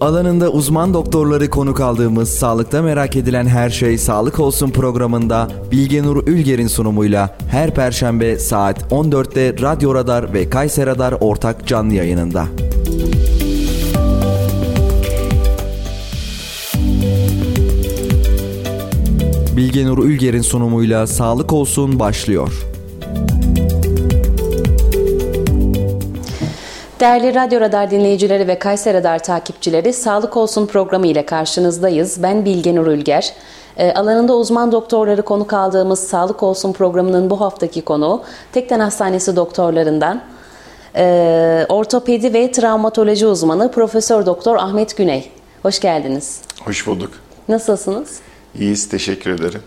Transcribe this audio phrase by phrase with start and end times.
[0.00, 6.26] Alanında uzman doktorları konuk aldığımız Sağlıkta Merak Edilen Her Şey Sağlık Olsun programında Bilge Nur
[6.26, 12.46] Ülger'in sunumuyla her perşembe saat 14'te Radyo Radar ve Kayser Radar ortak canlı yayınında.
[19.56, 22.52] Bilge Nur Ülger'in sunumuyla Sağlık Olsun başlıyor.
[27.00, 32.22] Değerli Radyo Radar dinleyicileri ve Kayser Radar takipçileri Sağlık Olsun programı ile karşınızdayız.
[32.22, 33.32] Ben Bilge Nur Ülger.
[33.76, 38.22] E, alanında uzman doktorları konuk aldığımız Sağlık Olsun programının bu haftaki konuğu
[38.52, 40.22] Tekden Hastanesi doktorlarından
[40.96, 45.30] e, ortopedi ve travmatoloji uzmanı Profesör Doktor Ahmet Güney.
[45.62, 46.40] Hoş geldiniz.
[46.64, 47.10] Hoş bulduk.
[47.48, 48.18] Nasılsınız?
[48.54, 49.62] İyiyiz, teşekkür ederim.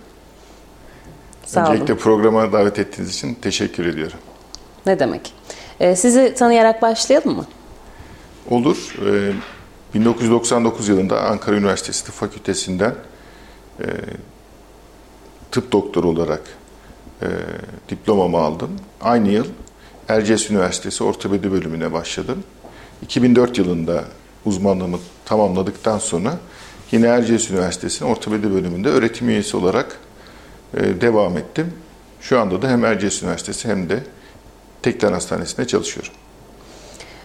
[1.45, 2.01] Sağ Öncelikle olun.
[2.01, 4.17] programa davet ettiğiniz için teşekkür ediyorum.
[4.85, 5.33] Ne demek?
[5.81, 7.45] E, sizi tanıyarak başlayalım mı?
[8.49, 8.95] Olur.
[9.05, 9.33] Ee,
[9.93, 12.95] 1999 yılında Ankara Üniversitesi Tıp Fakültesinden
[13.79, 13.85] e,
[15.51, 16.41] tıp doktoru olarak
[17.21, 17.27] e,
[17.89, 18.69] diplomamı aldım.
[19.01, 19.45] Aynı yıl
[20.07, 22.43] Erciyes Üniversitesi Ortopedi bölümüne başladım.
[23.01, 24.03] 2004 yılında
[24.45, 26.37] uzmanlığımı tamamladıktan sonra
[26.91, 29.97] yine Erciyes Üniversitesi'nin ortopedi bölümünde öğretim üyesi olarak
[30.73, 31.73] e, devam ettim.
[32.21, 34.03] Şu anda da hem Erciyes Üniversitesi hem de
[34.83, 36.13] Tekden Hastanesi'nde çalışıyorum.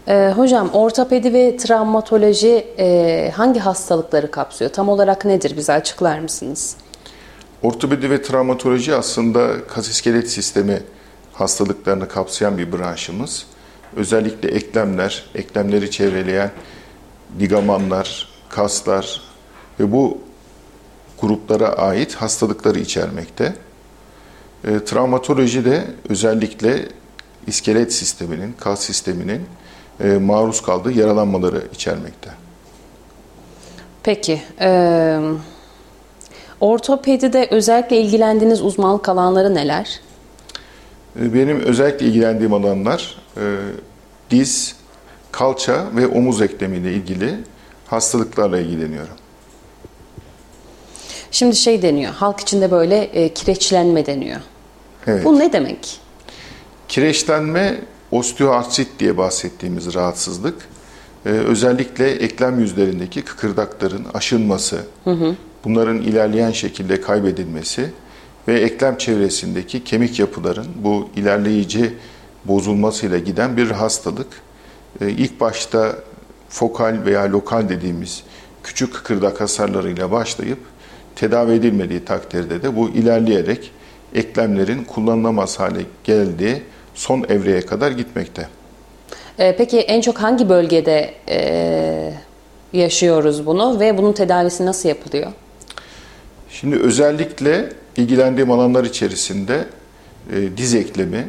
[0.09, 4.71] E, hocam ortopedi ve travmatoloji e, hangi hastalıkları kapsıyor?
[4.71, 5.57] Tam olarak nedir?
[5.57, 6.77] Bize açıklar mısınız?
[7.63, 10.83] Ortopedi ve travmatoloji aslında kas iskelet sistemi
[11.33, 13.47] hastalıklarını kapsayan bir branşımız.
[13.97, 16.51] Özellikle eklemler, eklemleri çevreleyen
[17.41, 19.23] ligamanlar, kaslar
[19.81, 20.19] ve bu
[21.21, 23.55] gruplara ait hastalıkları içermekte.
[24.65, 26.89] E, travmatoloji de özellikle
[27.47, 29.47] iskelet sisteminin, kas sisteminin
[30.01, 32.31] e, maruz kaldığı yaralanmaları içermekte.
[34.03, 34.43] Peki.
[34.61, 35.21] E,
[36.61, 40.01] ortopedide özellikle ilgilendiğiniz uzmanlık alanları neler?
[41.21, 43.57] E, Benim özellikle ilgilendiğim alanlar e,
[44.31, 44.77] diz,
[45.33, 47.35] kalça ve omuz eklemiyle ilgili
[47.87, 49.15] hastalıklarla ilgileniyorum.
[51.31, 54.41] Şimdi şey deniyor, halk içinde böyle e, kireçlenme deniyor.
[55.07, 55.25] Evet.
[55.25, 56.01] Bu ne demek?
[56.89, 57.81] Kireçlenme
[58.11, 60.69] osteoartrit diye bahsettiğimiz rahatsızlık.
[61.27, 64.79] e, özellikle eklem yüzlerindeki kıkırdakların aşınması,
[65.65, 67.91] bunların ilerleyen şekilde kaybedilmesi
[68.49, 71.95] ve eklem çevresindeki kemik yapıların bu ilerleyici
[72.45, 74.27] bozulmasıyla giden bir hastalık.
[75.01, 75.97] E, İlk başta
[76.49, 78.23] fokal veya lokal dediğimiz
[78.63, 80.59] küçük kıkırdak hasarlarıyla başlayıp
[81.17, 83.71] tedavi edilmediği takdirde de bu ilerleyerek
[84.15, 86.63] eklemlerin kullanılamaz hale geldiği
[86.97, 88.49] son evreye kadar gitmekte.
[89.39, 92.13] E, peki en çok hangi bölgede e,
[92.73, 95.33] yaşıyoruz bunu ve bunun tedavisi nasıl yapılıyor?
[96.51, 99.65] Şimdi özellikle ilgilendiğim alanlar içerisinde
[100.33, 101.29] e, diz eklemi,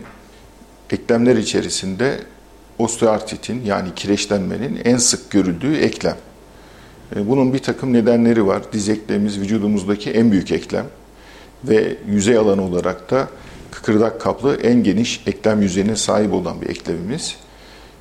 [0.92, 2.20] eklemler içerisinde
[2.80, 6.18] osteoartritin yani kireçlenmenin en sık görüldüğü eklem.
[7.16, 8.62] E, bunun bir takım nedenleri var.
[8.74, 10.86] Diz eklemimiz vücudumuzdaki en büyük eklem
[11.64, 13.28] ve yüzey alanı olarak da
[13.72, 17.36] kıkırdak kaplı en geniş eklem yüzeyine sahip olan bir eklemimiz.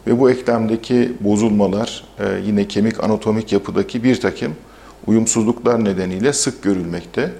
[0.06, 4.54] Ve bu eklemdeki bozulmalar e, yine kemik anatomik yapıdaki bir takım
[5.06, 7.32] uyumsuzluklar nedeniyle sık görülmekte.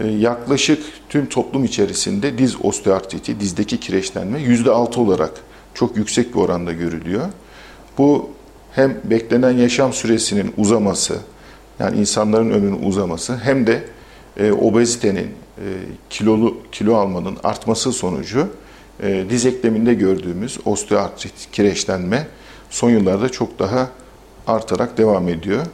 [0.00, 5.30] E, Yaklaşık tüm toplum içerisinde diz osteoartriti, dizdeki kireçlenme %6 olarak
[5.74, 7.26] çok yüksek bir oranda görülüyor.
[7.98, 8.30] Bu
[8.72, 11.18] hem beklenen yaşam süresinin uzaması,
[11.78, 13.84] yani insanların ömrünün uzaması hem de
[14.36, 15.64] e, obezitenin, e,
[16.10, 18.48] kilolu kilo almanın artması sonucu
[19.02, 22.26] e, diz ekleminde gördüğümüz osteoartrit, kireçlenme
[22.70, 23.88] son yıllarda çok daha
[24.46, 25.66] artarak devam ediyor.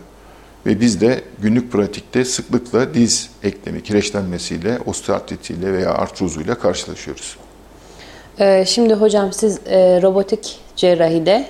[0.66, 7.36] Ve biz de günlük pratikte sıklıkla diz eklemi kireçlenmesiyle, osteoartritiyle veya artrozuyla karşılaşıyoruz.
[8.38, 11.48] E, şimdi hocam siz e, robotik cerrahide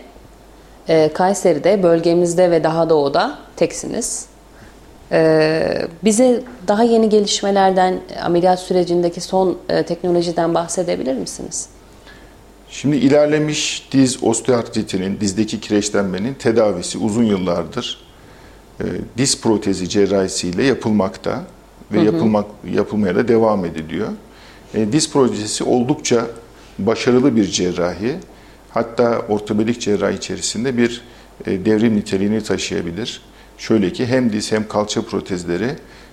[0.89, 4.27] e, Kayseri'de, bölgemizde ve daha doğuda teksiniz.
[5.13, 11.69] E, bize daha yeni gelişmelerden, ameliyat sürecindeki son e, teknolojiden bahsedebilir misiniz?
[12.71, 18.09] Şimdi ilerlemiş diz osteoartritinin, dizdeki kireçlenmenin tedavisi uzun yıllardır
[18.81, 18.85] e,
[19.19, 21.45] diz protezi cerrahisiyle yapılmakta
[21.93, 24.09] ve yapılmak yapılmaya da devam ediliyor.
[24.75, 26.27] E, diz protezi oldukça
[26.79, 28.17] başarılı bir cerrahi.
[28.71, 31.03] Hatta ortopedik cerrahi içerisinde bir
[31.47, 33.23] e, devrim niteliğini taşıyabilir.
[33.59, 35.71] Şöyle ki hem diz hem kalça protezleri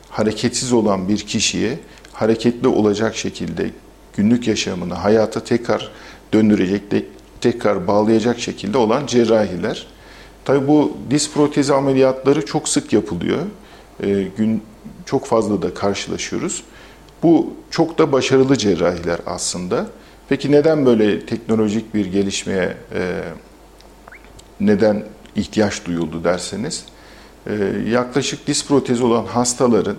[0.10, 1.80] hareketsiz olan bir kişiye
[2.14, 3.70] hareketli olacak şekilde
[4.18, 5.92] günlük yaşamını hayata tekrar
[6.34, 6.82] döndürecek,
[7.42, 9.88] tekrar bağlayacak şekilde olan cerrahiler.
[10.46, 13.40] Tabii bu diz protezi ameliyatları çok sık yapılıyor.
[14.04, 14.64] E, gün
[15.06, 16.64] çok fazla da karşılaşıyoruz.
[17.24, 19.88] Bu çok da başarılı cerrahiler aslında.
[20.30, 23.22] Peki neden böyle teknolojik bir gelişmeye e,
[24.60, 25.04] neden
[25.36, 26.86] ihtiyaç duyuldu derseniz,
[27.90, 29.98] yaklaşık diz protezi olan hastaların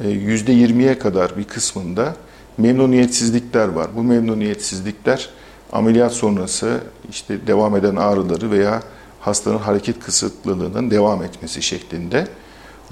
[0.00, 2.16] e, %20'ye kadar bir kısmında
[2.58, 3.88] memnuniyetsizlikler var.
[3.96, 5.28] Bu memnuniyetsizlikler
[5.72, 6.80] ameliyat sonrası
[7.10, 8.82] işte devam eden ağrıları veya
[9.20, 12.28] hastanın hareket kısıtlılığının devam etmesi şeklinde.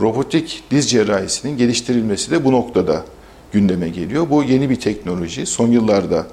[0.01, 3.05] Robotik diz cerrahisinin geliştirilmesi de bu noktada
[3.53, 4.31] gündeme geliyor.
[4.31, 5.47] Bu yeni bir teknoloji.
[5.47, 6.27] Son yıllarda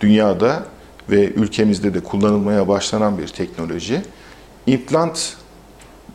[0.00, 0.64] dünyada
[1.10, 4.02] ve ülkemizde de kullanılmaya başlanan bir teknoloji.
[4.66, 5.36] İmplant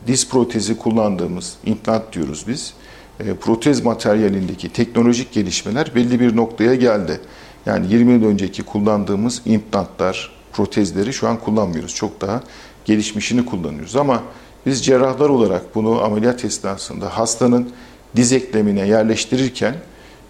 [0.06, 2.74] diz protezi kullandığımız, implant diyoruz biz,
[3.20, 7.20] e, protez materyalindeki teknolojik gelişmeler belli bir noktaya geldi.
[7.66, 11.94] Yani 20 yıl önceki kullandığımız implantlar, protezleri şu an kullanmıyoruz.
[11.94, 12.42] Çok daha
[12.84, 14.22] gelişmişini kullanıyoruz ama
[14.66, 17.70] biz cerrahlar olarak bunu ameliyat esnasında hastanın
[18.16, 19.74] diz eklemine yerleştirirken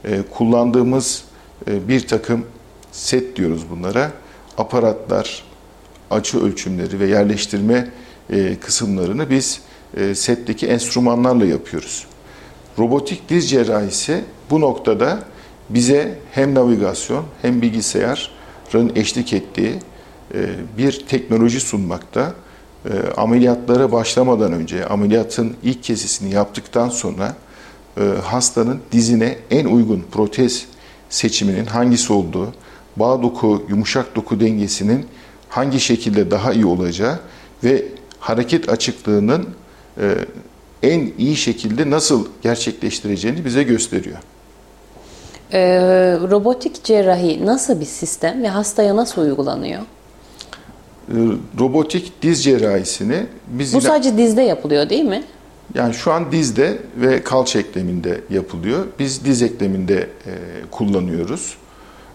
[0.05, 1.25] e, kullandığımız
[1.71, 2.47] e, bir takım
[2.93, 4.13] set diyoruz bunlara.
[4.59, 5.45] Aparatlar,
[6.11, 7.91] açı ölçümleri ve yerleştirme
[8.31, 9.61] e, kısımlarını biz
[9.97, 12.07] e, setteki enstrümanlarla yapıyoruz.
[12.79, 15.19] Robotik diz cerrahisi bu noktada
[15.71, 19.75] bize hem navigasyon hem bilgisayarın eşlik ettiği
[20.35, 22.35] e, bir teknoloji sunmakta.
[23.17, 27.37] Ameliyatlara başlamadan önce, ameliyatın ilk kesisini yaptıktan sonra
[28.23, 30.67] hastanın dizine en uygun protez
[31.11, 32.55] seçiminin hangisi olduğu,
[32.97, 35.07] bağ doku, yumuşak doku dengesinin
[35.49, 37.19] hangi şekilde daha iyi olacağı
[37.65, 37.85] ve
[38.27, 39.47] hareket açıklığının
[40.83, 44.17] en iyi şekilde nasıl gerçekleştireceğini bize gösteriyor.
[45.53, 45.59] Ee,
[46.31, 49.81] robotik cerrahi nasıl bir sistem ve hastaya nasıl uygulanıyor?
[49.81, 51.15] Ee,
[51.59, 55.25] robotik diz cerrahisini biz Bu sadece dizde yapılıyor değil mi?
[55.75, 58.87] Yani şu an dizde ve kalça ekleminde yapılıyor.
[58.99, 60.33] Biz diz ekleminde e,
[60.71, 61.57] kullanıyoruz.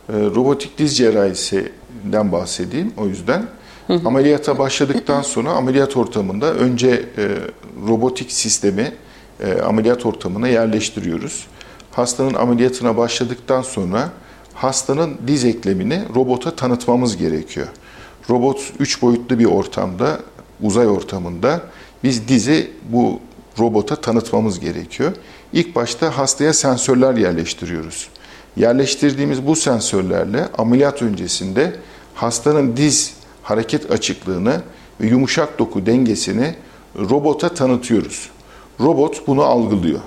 [0.09, 3.45] E, robotik diz cerrahisinden bahsedeyim o yüzden.
[3.89, 7.37] Ameliyata başladıktan sonra ameliyat ortamında önce e,
[7.87, 8.93] robotik sistemi
[9.39, 11.47] e, ameliyat ortamına yerleştiriyoruz.
[11.91, 14.09] Hastanın ameliyatına başladıktan sonra
[14.53, 17.67] hastanın diz eklemini robota tanıtmamız gerekiyor.
[18.29, 20.19] Robot 3 boyutlu bir ortamda,
[20.61, 21.61] uzay ortamında
[22.03, 23.19] biz dizi bu
[23.59, 25.11] robota tanıtmamız gerekiyor.
[25.53, 28.09] İlk başta hastaya sensörler yerleştiriyoruz.
[28.55, 31.75] Yerleştirdiğimiz bu sensörlerle ameliyat öncesinde
[32.13, 33.13] hastanın diz
[33.43, 34.61] hareket açıklığını
[35.01, 36.55] ve yumuşak doku dengesini
[36.95, 38.29] robota tanıtıyoruz.
[38.79, 39.99] Robot bunu algılıyor.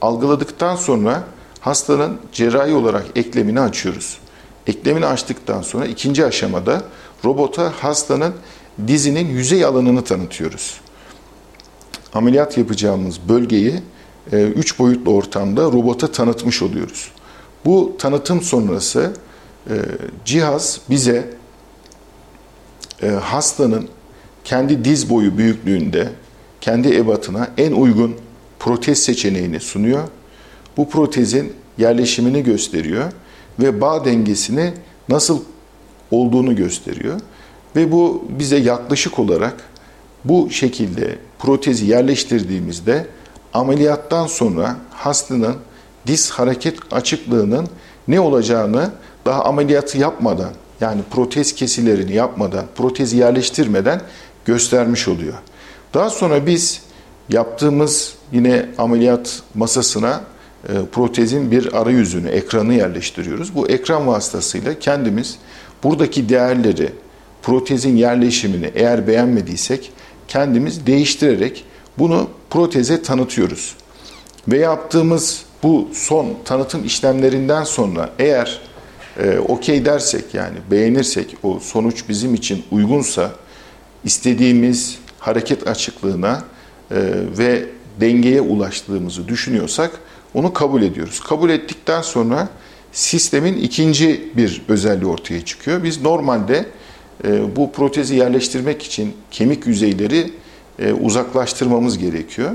[0.00, 1.24] Algıladıktan sonra
[1.60, 4.18] hastanın cerrahi olarak eklemini açıyoruz.
[4.66, 6.82] Eklemini açtıktan sonra ikinci aşamada
[7.24, 8.34] robota hastanın
[8.86, 10.80] dizinin yüzey alanını tanıtıyoruz.
[12.14, 13.74] Ameliyat yapacağımız bölgeyi
[14.32, 17.10] e, üç boyutlu ortamda robota tanıtmış oluyoruz.
[17.64, 19.12] Bu tanıtım sonrası
[19.70, 19.74] e,
[20.24, 21.37] cihaz bize
[23.02, 23.88] e, hastanın
[24.44, 26.08] kendi diz boyu büyüklüğünde
[26.60, 28.14] kendi ebatına en uygun
[28.58, 30.08] protez seçeneğini sunuyor.
[30.76, 33.12] Bu protezin yerleşimini gösteriyor
[33.60, 34.72] ve bağ dengesini
[35.08, 35.40] nasıl
[36.10, 37.20] olduğunu gösteriyor.
[37.76, 39.54] Ve bu bize yaklaşık olarak
[40.24, 43.06] bu şekilde protezi yerleştirdiğimizde
[43.54, 45.56] ameliyattan sonra hastanın
[46.06, 47.68] diz hareket açıklığının
[48.08, 48.90] ne olacağını
[49.26, 54.00] daha ameliyatı yapmadan yani protez kesilerini yapmadan, protezi yerleştirmeden
[54.44, 55.34] göstermiş oluyor.
[55.94, 56.82] Daha sonra biz
[57.28, 60.20] yaptığımız yine ameliyat masasına
[60.68, 63.54] e, protezin bir arayüzünü, ekranı yerleştiriyoruz.
[63.54, 65.38] Bu ekran vasıtasıyla kendimiz
[65.84, 66.92] buradaki değerleri,
[67.42, 69.92] protezin yerleşimini eğer beğenmediysek
[70.28, 71.64] kendimiz değiştirerek
[71.98, 73.76] bunu proteze tanıtıyoruz.
[74.48, 78.60] Ve yaptığımız bu son tanıtım işlemlerinden sonra eğer
[79.18, 83.32] e, okey dersek yani beğenirsek o sonuç bizim için uygunsa
[84.04, 86.44] istediğimiz hareket açıklığına
[86.90, 86.96] e,
[87.38, 87.66] ve
[88.00, 89.90] dengeye ulaştığımızı düşünüyorsak
[90.34, 91.20] onu kabul ediyoruz.
[91.20, 92.48] Kabul ettikten sonra
[92.92, 95.84] sistemin ikinci bir özelliği ortaya çıkıyor.
[95.84, 96.66] Biz normalde
[97.24, 100.32] e, bu protezi yerleştirmek için kemik yüzeyleri
[100.78, 102.50] e, uzaklaştırmamız gerekiyor.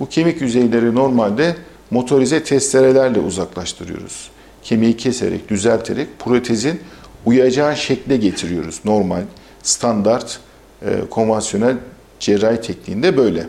[0.00, 1.56] Bu kemik yüzeyleri normalde
[1.90, 4.30] motorize testerelerle uzaklaştırıyoruz.
[4.68, 6.80] Kemiği keserek, düzelterek protezin
[7.26, 8.80] uyacağı şekle getiriyoruz.
[8.84, 9.22] Normal,
[9.62, 10.40] standart,
[10.82, 11.76] e, konvansiyonel
[12.20, 13.46] cerrahi tekniğinde böyle.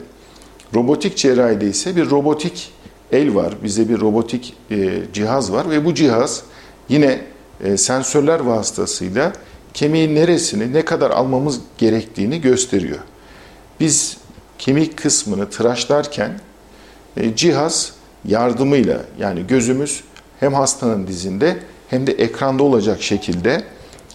[0.75, 2.71] Robotik cerrahide ise bir robotik
[3.11, 6.43] el var, bize bir robotik e, cihaz var ve bu cihaz
[6.89, 7.21] yine
[7.63, 9.33] e, sensörler vasıtasıyla
[9.73, 12.99] kemiğin neresini, ne kadar almamız gerektiğini gösteriyor.
[13.79, 14.17] Biz
[14.59, 16.39] kemik kısmını tıraşlarken
[17.17, 17.93] e, cihaz
[18.25, 20.03] yardımıyla yani gözümüz
[20.39, 21.57] hem hastanın dizinde
[21.89, 23.63] hem de ekranda olacak şekilde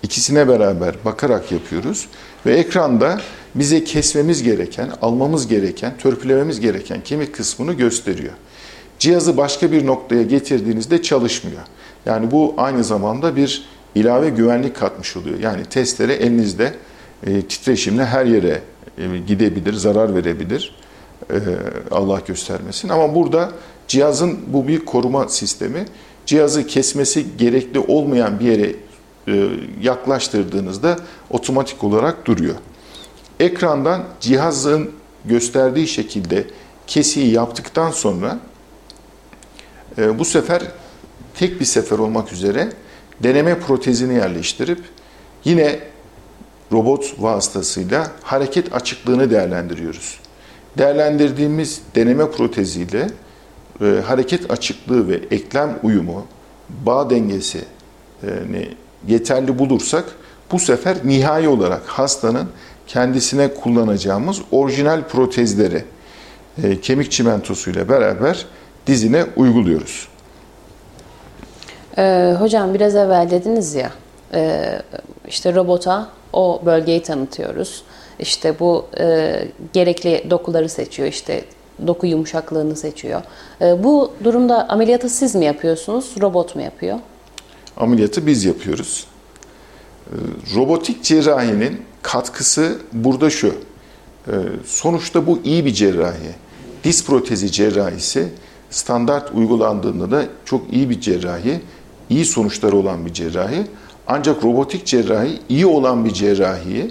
[0.03, 2.09] ikisine beraber bakarak yapıyoruz.
[2.47, 3.21] Ve ekranda
[3.55, 8.33] bize kesmemiz gereken, almamız gereken, törpülememiz gereken kemik kısmını gösteriyor.
[8.99, 11.63] Cihazı başka bir noktaya getirdiğinizde çalışmıyor.
[12.07, 13.65] Yani bu aynı zamanda bir
[13.95, 15.39] ilave güvenlik katmış oluyor.
[15.39, 16.75] Yani testere elinizde
[17.27, 18.63] e, titreşimle her yere
[18.99, 20.75] e, gidebilir, zarar verebilir.
[21.31, 21.37] E,
[21.91, 22.89] Allah göstermesin.
[22.89, 23.53] Ama burada
[23.89, 25.85] cihazın bu bir koruma sistemi.
[26.27, 28.77] Cihazı kesmesi gerekli olmayan bir yere
[29.29, 29.49] e,
[29.83, 30.97] yaklaştırdığınızda
[31.31, 32.55] otomatik olarak duruyor.
[33.41, 34.91] Ekrandan cihazın
[35.25, 36.45] gösterdiği şekilde
[36.87, 38.39] kesiyi yaptıktan sonra
[39.99, 40.63] e, bu sefer
[41.35, 42.73] tek bir sefer olmak üzere
[43.23, 44.81] deneme protezini yerleştirip
[45.45, 45.79] yine
[46.73, 50.21] robot vasıtasıyla hareket açıklığını değerlendiriyoruz.
[50.79, 53.07] Değerlendirdiğimiz deneme proteziyle
[53.81, 56.27] e, hareket açıklığı ve eklem uyumu,
[56.69, 57.65] bağ dengesi
[58.23, 58.29] e,
[59.09, 60.05] yeterli bulursak
[60.53, 62.49] bu sefer nihai olarak hastanın
[62.87, 65.85] kendisine kullanacağımız orijinal protezleri
[66.63, 68.47] e, kemik çimentosuyla beraber
[68.87, 70.09] dizine uyguluyoruz.
[71.99, 73.91] Ee, hocam biraz evvel dediniz ya
[74.35, 74.73] e,
[75.29, 77.83] işte robota o bölgeyi tanıtıyoruz.
[78.19, 79.37] İşte bu e,
[79.73, 81.45] gerekli dokuları seçiyor işte
[81.87, 83.23] doku yumuşaklığını seçiyor.
[83.61, 86.99] E, bu durumda ameliyatı siz mi yapıyorsunuz, robot mu yapıyor?
[87.77, 89.07] Ameliyatı biz yapıyoruz.
[90.07, 90.15] E,
[90.57, 93.49] robotik cerrahinin katkısı burada şu.
[93.49, 94.33] E,
[94.67, 96.35] sonuçta bu iyi bir cerrahi.
[96.85, 98.29] Diz protezi cerrahisi
[98.71, 101.61] standart uygulandığında da çok iyi bir cerrahi,
[102.11, 103.67] iyi sonuçları olan bir cerrahi.
[104.07, 106.91] Ancak robotik cerrahi iyi olan bir cerrahiyi,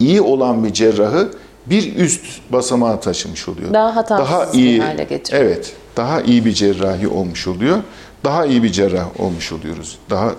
[0.00, 1.30] iyi olan bir cerrahı
[1.66, 3.72] bir üst basamağa taşımış oluyor.
[3.74, 5.44] Daha hatasız daha iyi, bir hale getiriyor.
[5.44, 7.78] Evet, daha iyi bir cerrahi olmuş oluyor.
[8.24, 9.98] Daha iyi bir cerrah olmuş oluyoruz.
[10.10, 10.32] Daha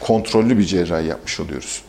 [0.00, 1.82] kontrollü bir cerrahi yapmış oluyoruz.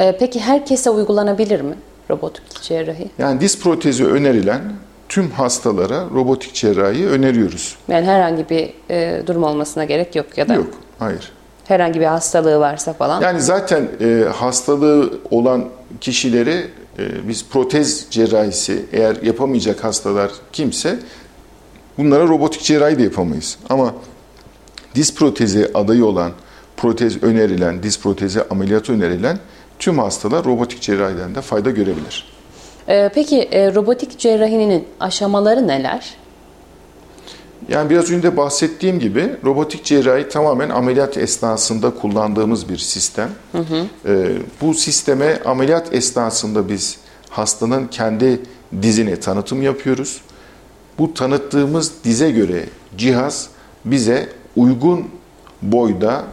[0.00, 1.74] Ee, peki herkese uygulanabilir mi
[2.10, 3.10] robotik cerrahi?
[3.18, 4.60] Yani diz protezi önerilen
[5.08, 7.76] tüm hastalara robotik cerrahi öneriyoruz.
[7.88, 10.54] Yani herhangi bir e, durum olmasına gerek yok ya da?
[10.54, 11.32] Yok, hayır.
[11.68, 13.22] Herhangi bir hastalığı varsa falan?
[13.22, 15.64] Yani zaten e, hastalığı olan
[16.00, 16.66] kişileri
[17.28, 20.98] biz protez cerrahisi eğer yapamayacak hastalar kimse
[21.98, 23.58] bunlara robotik cerrahi de yapamayız.
[23.68, 23.94] Ama
[24.94, 26.32] diz protezi adayı olan,
[26.76, 29.38] protez önerilen, diz protezi ameliyatı önerilen
[29.78, 32.24] tüm hastalar robotik cerrahiden de fayda görebilir.
[32.88, 36.14] Ee, peki e, robotik cerrahinin aşamaları neler?
[37.68, 43.30] Yani biraz önce bahsettiğim gibi robotik cerrahi tamamen ameliyat esnasında kullandığımız bir sistem.
[43.52, 43.86] Hı hı.
[44.06, 46.98] Ee, bu sisteme ameliyat esnasında biz
[47.30, 48.40] hastanın kendi
[48.82, 50.20] dizine tanıtım yapıyoruz.
[50.98, 52.64] Bu tanıttığımız dize göre
[52.98, 53.48] cihaz
[53.84, 55.08] bize uygun
[55.62, 56.24] boyda,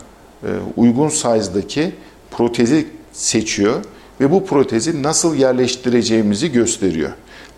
[0.44, 1.96] e, uygun size'daki
[2.32, 3.76] protezi seçiyor
[4.22, 7.12] ve bu protezi nasıl yerleştireceğimizi gösteriyor.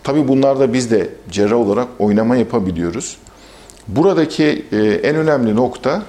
[0.04, 3.18] Tabi bunlarda biz de cerrah olarak oynama yapabiliyoruz.
[3.88, 6.04] Buradaki e, en önemli nokta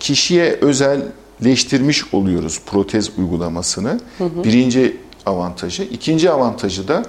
[0.00, 4.00] kişiye özelleştirmiş oluyoruz protez uygulamasını.
[4.18, 4.44] Hı hı.
[4.44, 5.82] Birinci avantajı.
[5.82, 7.04] İkinci avantajı da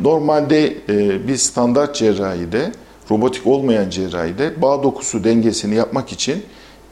[0.00, 2.72] normalde e, biz standart cerrahide,
[3.10, 6.42] robotik olmayan cerrahide bağ dokusu dengesini yapmak için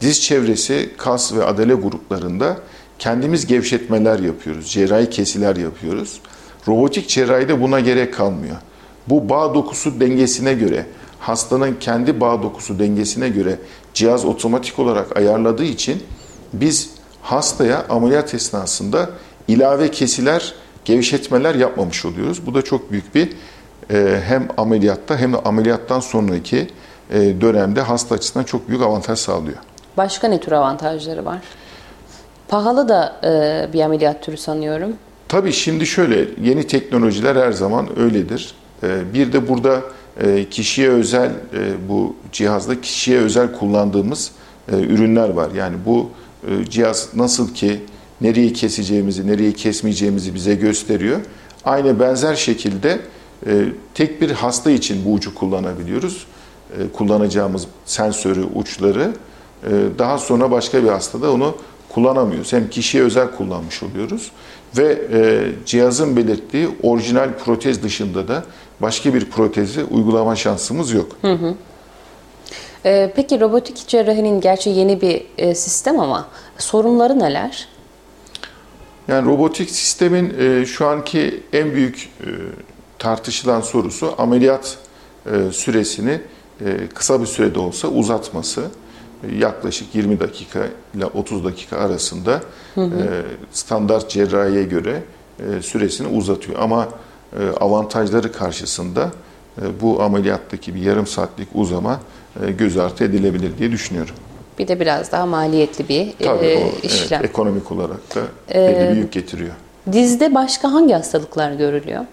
[0.00, 2.56] diz çevresi, kas ve adale gruplarında
[2.98, 6.20] kendimiz gevşetmeler yapıyoruz, cerrahi kesiler yapıyoruz.
[6.68, 8.56] Robotik cerrahide buna gerek kalmıyor.
[9.08, 10.86] Bu bağ dokusu dengesine göre,
[11.20, 13.58] hastanın kendi bağ dokusu dengesine göre
[13.94, 16.02] cihaz otomatik olarak ayarladığı için
[16.52, 16.90] biz
[17.22, 19.10] hastaya ameliyat esnasında
[19.48, 22.46] ilave kesiler, gevşetmeler yapmamış oluyoruz.
[22.46, 23.32] Bu da çok büyük bir
[23.90, 26.68] e, hem ameliyatta hem de ameliyattan sonraki
[27.10, 29.58] e, dönemde hasta açısından çok büyük avantaj sağlıyor.
[29.96, 31.38] Başka ne tür avantajları var?
[32.48, 34.92] Pahalı da e, bir ameliyat türü sanıyorum.
[35.28, 38.54] Tabii şimdi şöyle, yeni teknolojiler her zaman öyledir.
[39.14, 39.80] Bir de burada
[40.50, 44.30] kişiye özel, e, bu cihazda kişiye özel kullandığımız
[44.72, 45.50] e, ürünler var.
[45.56, 46.10] Yani bu
[46.48, 47.80] e, cihaz nasıl ki
[48.20, 51.20] nereyi keseceğimizi, nereyi kesmeyeceğimizi bize gösteriyor.
[51.64, 53.00] Aynı benzer şekilde
[53.46, 53.64] e,
[53.94, 56.26] tek bir hasta için bu ucu kullanabiliyoruz.
[56.78, 59.12] E, kullanacağımız sensörü, uçları.
[59.64, 61.54] E, daha sonra başka bir hastada onu
[61.88, 62.52] kullanamıyoruz.
[62.52, 64.30] Hem kişiye özel kullanmış oluyoruz
[64.78, 68.44] ve e, cihazın belirttiği orijinal protez dışında da
[68.82, 71.16] başka bir protezi uygulama şansımız yok.
[71.22, 71.54] Hı hı.
[72.84, 77.68] E, peki robotik cerrahinin gerçi yeni bir e, sistem ama sorunları neler?
[79.08, 82.26] Yani robotik sistemin e, şu anki en büyük e,
[82.98, 84.78] tartışılan sorusu ameliyat
[85.26, 86.20] e, süresini
[86.60, 88.64] e, kısa bir sürede olsa uzatması.
[89.30, 92.40] E, yaklaşık 20 dakika ile 30 dakika arasında
[92.74, 93.00] hı hı.
[93.00, 93.06] E,
[93.52, 95.02] standart cerrahiye göre
[95.38, 96.58] e, süresini uzatıyor.
[96.58, 96.88] Ama
[97.60, 99.10] avantajları karşısında
[99.62, 102.00] e, bu ameliyattaki bir yarım saatlik uzama
[102.46, 104.14] e, göz ardı edilebilir diye düşünüyorum.
[104.58, 107.20] Bir de biraz daha maliyetli bir Tabii e, o, işlem.
[107.20, 108.20] Evet, ekonomik olarak da
[108.54, 109.54] belli bir yük getiriyor.
[109.92, 112.04] Dizde başka hangi hastalıklar görülüyor?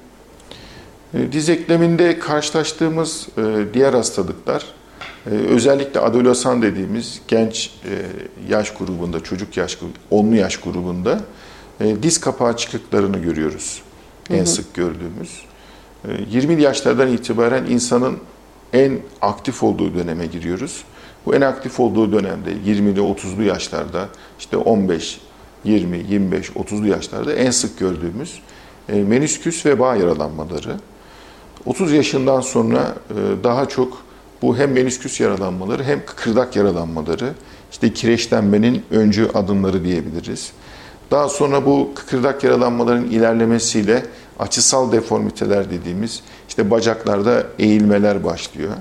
[1.32, 3.28] Diz ekleminde karşılaştığımız
[3.74, 4.66] diğer hastalıklar
[5.26, 7.72] özellikle adolesan dediğimiz genç
[8.50, 9.78] yaş grubunda, çocuk yaş,
[10.12, 11.20] onlu yaş grubunda
[11.80, 13.82] diz kapağı çıkıklarını görüyoruz.
[14.30, 14.46] En hı hı.
[14.46, 15.42] sık gördüğümüz.
[16.30, 18.18] 20 yaşlardan itibaren insanın
[18.74, 20.84] en aktif olduğu döneme giriyoruz.
[21.26, 25.22] Bu en aktif olduğu dönemde 20'li 30'lu yaşlarda işte 15,
[25.64, 28.40] 20, 25, 30'lu yaşlarda en sık gördüğümüz
[28.90, 30.76] e, menisküs ve bağ yaralanmaları.
[31.66, 34.08] 30 yaşından sonra e, daha çok
[34.42, 37.34] bu hem menisküs yaralanmaları hem kıkırdak yaralanmaları,
[37.72, 40.52] işte kireçlenmenin öncü adımları diyebiliriz.
[41.12, 44.06] Daha sonra bu kıkırdak yaralanmaların ilerlemesiyle
[44.40, 48.74] açısal deformiteler dediğimiz işte bacaklarda eğilmeler başlıyor.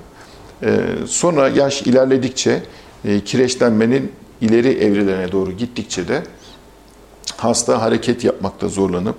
[0.62, 2.62] Ee, sonra yaş ilerledikçe
[3.04, 6.23] e, kireçlenmenin ileri evrelerine doğru gittikçe de
[7.37, 9.16] hasta hareket yapmakta zorlanıp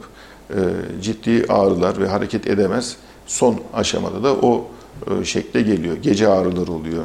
[0.49, 0.55] e,
[1.01, 2.97] ciddi ağrılar ve hareket edemez.
[3.25, 4.67] Son aşamada da o
[5.07, 5.97] e, şekle geliyor.
[5.97, 7.03] Gece ağrıları oluyor.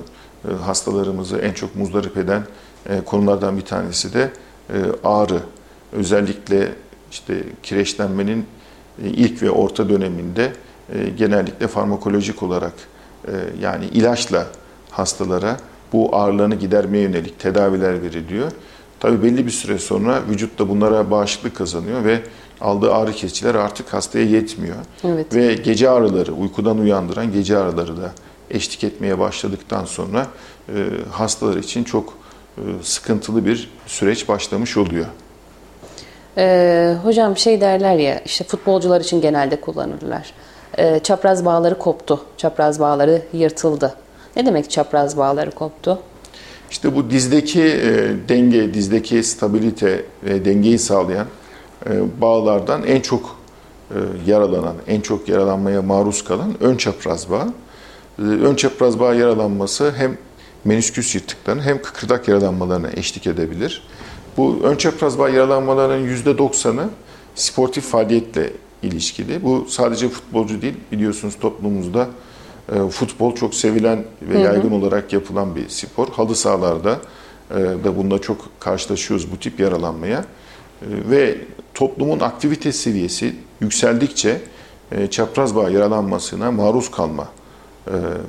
[0.65, 2.43] Hastalarımızı en çok muzdarip eden
[3.07, 4.33] konulardan bir tanesi de
[5.05, 5.41] ağrı.
[5.93, 6.73] Özellikle
[7.11, 8.47] işte kireçlenmenin
[9.05, 10.53] ilk ve orta döneminde
[11.17, 12.73] genellikle farmakolojik olarak
[13.29, 14.47] e, yani ilaçla
[14.91, 15.57] hastalara
[15.93, 18.53] bu ağrılarını gidermeye yönelik tedaviler veriliyor.
[19.01, 22.21] Tabi belli bir süre sonra vücut da bunlara bağışıklık kazanıyor ve
[22.61, 24.77] aldığı ağrı kesiciler artık hastaya yetmiyor.
[25.05, 25.35] Evet.
[25.35, 28.13] Ve gece ağrıları, uykudan uyandıran gece ağrıları da
[28.51, 30.27] eşlik etmeye başladıktan sonra
[30.69, 32.15] e, hastalar için çok
[32.57, 35.07] e, sıkıntılı bir süreç başlamış oluyor.
[36.39, 40.33] Ee, hocam şey derler ya işte futbolcular için genelde kullanırlar
[40.79, 42.21] e, çapraz bağları koptu.
[42.37, 43.95] Çapraz bağları yırtıldı.
[44.37, 45.99] Ne demek çapraz bağları koptu?
[46.71, 51.27] İşte bu dizdeki e, denge, dizdeki stabilite ve dengeyi sağlayan
[51.87, 53.37] e, bağlardan en çok
[53.91, 57.47] e, yaralanan, en çok yaralanmaya maruz kalan ön çapraz bağ.
[58.19, 60.19] E, ön çapraz bağ yaralanması hem
[60.65, 63.83] menisküs yırtıklarına hem kıkırdak yaralanmalarına eşlik edebilir.
[64.37, 66.89] Bu ön çapraz bağ yaralanmalarının %90'ı
[67.35, 69.45] sportif faaliyetle ilişkili.
[69.45, 72.09] Bu sadece futbolcu değil biliyorsunuz toplumumuzda
[72.73, 74.79] e, futbol çok sevilen ve yaygın hı hı.
[74.79, 76.09] olarak yapılan bir spor.
[76.09, 76.99] Halı sahalarda
[77.51, 80.19] e, da bunda çok karşılaşıyoruz bu tip yaralanmaya.
[80.19, 81.39] E, ve
[81.75, 84.41] toplumun aktivite seviyesi yükseldikçe
[85.11, 87.29] çapraz bağ yaralanmasına maruz kalma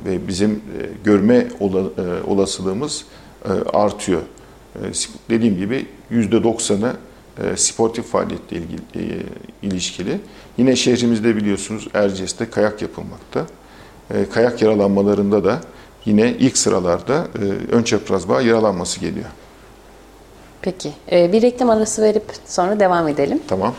[0.05, 0.61] ve bizim
[1.03, 1.83] görme ola,
[2.27, 3.05] olasılığımız
[3.73, 4.21] artıyor.
[4.75, 4.79] E,
[5.29, 6.93] dediğim gibi %90'ı
[7.43, 9.23] e, sportif faaliyetle ilgili, e,
[9.62, 10.19] ilişkili.
[10.57, 13.45] Yine şehrimizde biliyorsunuz Erciyes'te kayak yapılmakta.
[14.13, 15.62] E, kayak yaralanmalarında da
[16.05, 17.27] yine ilk sıralarda
[17.71, 19.25] ön çapraz bağ yaralanması geliyor.
[20.62, 20.91] Peki.
[21.12, 23.39] Bir reklam arası verip sonra devam edelim.
[23.47, 23.73] Tamam.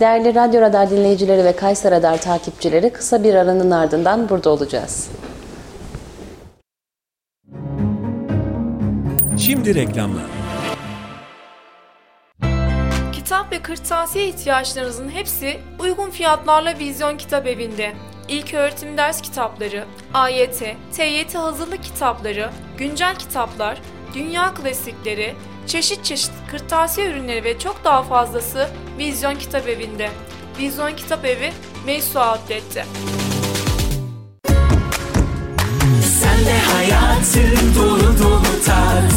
[0.00, 5.08] Değerli Radyo Radar dinleyicileri ve Kayser Radar takipçileri kısa bir aranın ardından burada olacağız.
[9.38, 10.24] Şimdi reklamlar.
[13.12, 17.92] Kitap ve kırtasiye ihtiyaçlarınızın hepsi uygun fiyatlarla Vizyon Kitap Evi'nde.
[18.28, 23.80] İlk öğretim ders kitapları, AYT, TYT hazırlık kitapları, güncel kitaplar,
[24.14, 25.34] dünya klasikleri,
[25.66, 28.68] çeşit çeşit kırtasiye ürünleri ve çok daha fazlası
[28.98, 30.10] Vizyon Kitap Evi'nde.
[30.58, 31.52] Vizyon Kitap Evi,
[31.86, 32.84] Meysu Outlet'te.
[36.34, 39.14] Sen de hayatın dolu dolu tat.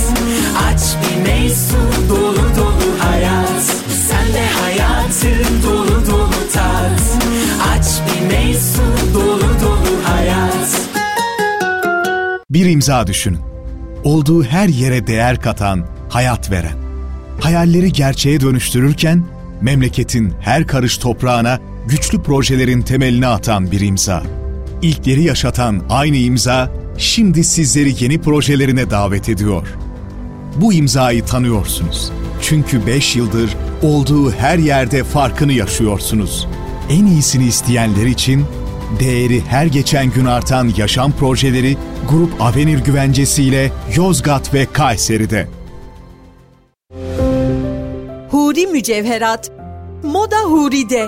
[0.68, 1.78] Aç bir Meysu
[2.10, 3.64] dolu dolu hayat.
[4.08, 7.02] Sen de hayatın dolu dolu tat
[7.72, 8.82] Aç bir meysu
[9.14, 10.82] dolu dolu hayat
[12.50, 13.40] Bir imza düşünün.
[14.04, 16.78] Olduğu her yere değer katan, hayat veren.
[17.40, 19.24] Hayalleri gerçeğe dönüştürürken
[19.62, 24.24] memleketin her karış toprağına güçlü projelerin temelini atan bir imza.
[24.82, 29.68] İlkleri yaşatan aynı imza şimdi sizleri yeni projelerine davet ediyor.
[30.56, 32.12] Bu imzayı tanıyorsunuz.
[32.42, 36.48] Çünkü 5 yıldır olduğu her yerde farkını yaşıyorsunuz.
[36.90, 38.46] En iyisini isteyenler için
[39.00, 41.78] değeri her geçen gün artan yaşam projeleri
[42.10, 45.48] Grup Avenir güvencesiyle Yozgat ve Kayseri'de.
[48.32, 49.52] Huri Mücevherat
[50.04, 51.08] Moda Huri'de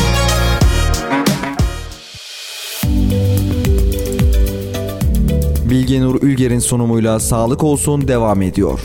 [5.71, 8.79] Bilgenur Ülger'in sunumuyla Sağlık Olsun devam ediyor.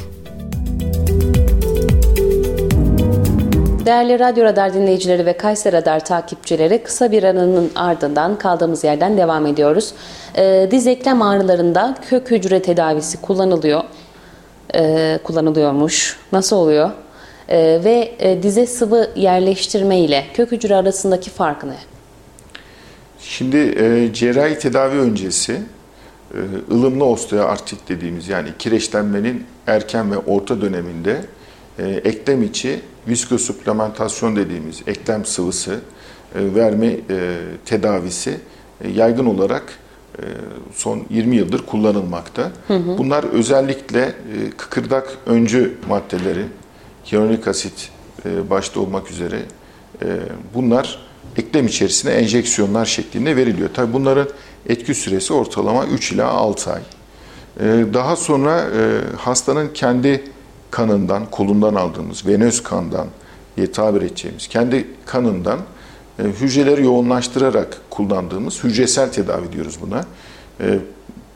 [3.87, 9.47] Değerli Radyo Radar dinleyicileri ve Kayseri Radar takipçileri kısa bir aranın ardından kaldığımız yerden devam
[9.47, 9.93] ediyoruz.
[10.37, 13.83] Ee, diz eklem ağrılarında kök hücre tedavisi kullanılıyor.
[14.75, 16.19] Ee, kullanılıyormuş.
[16.33, 16.91] Nasıl oluyor?
[17.49, 21.77] Ee, ve e, dize sıvı yerleştirme ile kök hücre arasındaki fark ne?
[23.21, 25.61] Şimdi e, cerrahi tedavi öncesi
[26.71, 31.25] ılımlı osteoartrit dediğimiz yani kireçlenmenin erken ve orta döneminde
[31.79, 35.81] e, eklem içi viskosuplementasyon dediğimiz eklem sıvısı
[36.35, 36.99] e, verme e,
[37.65, 38.39] tedavisi
[38.81, 39.63] e, yaygın olarak
[40.19, 40.23] e,
[40.75, 42.51] son 20 yıldır kullanılmakta.
[42.69, 42.99] Hı hı.
[42.99, 46.45] Bunlar özellikle e, kıkırdak öncü maddeleri,
[47.13, 47.91] hyaluronik asit
[48.27, 49.43] e, başta olmak üzere
[50.03, 50.07] e,
[50.55, 53.69] bunlar eklem içerisine enjeksiyonlar şeklinde veriliyor.
[53.75, 54.29] Tabi bunların
[54.69, 56.81] etki süresi ortalama 3 ila 6 ay.
[57.61, 60.25] E, daha sonra e, hastanın kendi
[60.71, 63.07] kanından, kolundan aldığımız venöz kandan
[63.57, 65.59] diye tabir edeceğimiz kendi kanından
[66.19, 70.05] e, hücreleri yoğunlaştırarak kullandığımız hücresel tedavi diyoruz buna.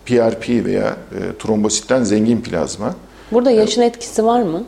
[0.07, 2.95] PRP veya e, trombositten zengin plazma.
[3.33, 4.65] Burada yaşın etkisi var mı?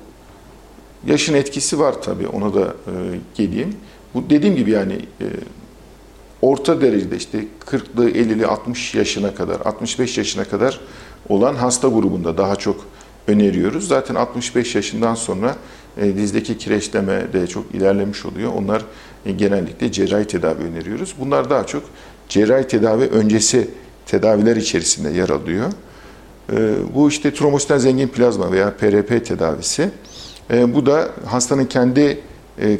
[1.06, 2.74] Yaşın etkisi var tabii ona da
[3.34, 3.76] geleyim.
[4.14, 4.98] Bu dediğim gibi yani
[6.42, 10.80] orta derecede işte 40'lı, 50'li, 60 yaşına kadar, 65 yaşına kadar
[11.28, 12.86] olan hasta grubunda daha çok
[13.28, 13.88] öneriyoruz.
[13.88, 15.56] Zaten 65 yaşından sonra
[15.96, 18.52] e, dizdeki kireçleme de çok ilerlemiş oluyor.
[18.56, 18.84] Onlar
[19.26, 21.14] e, genellikle cerrahi tedavi öneriyoruz.
[21.20, 21.82] Bunlar daha çok
[22.28, 23.68] cerrahi tedavi öncesi
[24.06, 25.66] tedaviler içerisinde yer alıyor.
[26.52, 29.90] E, bu işte trombositen zengin plazma veya PRP tedavisi.
[30.66, 32.20] Bu da hastanın kendi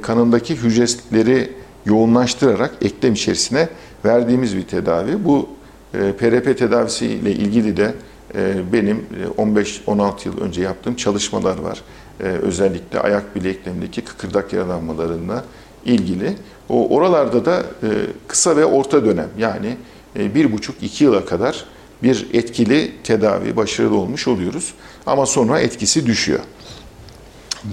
[0.03, 1.53] kanındaki hücreleri
[1.87, 3.69] yoğunlaştırarak eklem içerisine
[4.05, 5.25] verdiğimiz bir tedavi.
[5.25, 5.49] Bu
[5.95, 7.95] e, PRP tedavisi ile ilgili de
[8.35, 9.07] ee, benim
[9.39, 11.83] 15-16 e, yıl önce yaptığım çalışmalar var.
[12.21, 15.45] Ee, özellikle ayak bileklerindeki kıkırdak yaralanmalarına
[15.85, 16.37] ilgili.
[16.69, 17.89] O oralarda da e,
[18.29, 19.77] kısa ve orta dönem yani
[20.19, 21.65] e, bir buçuk iki yıla kadar
[22.03, 24.75] bir etkili tedavi başarılı olmuş oluyoruz.
[25.07, 26.41] Ama sonra etkisi düşüyor.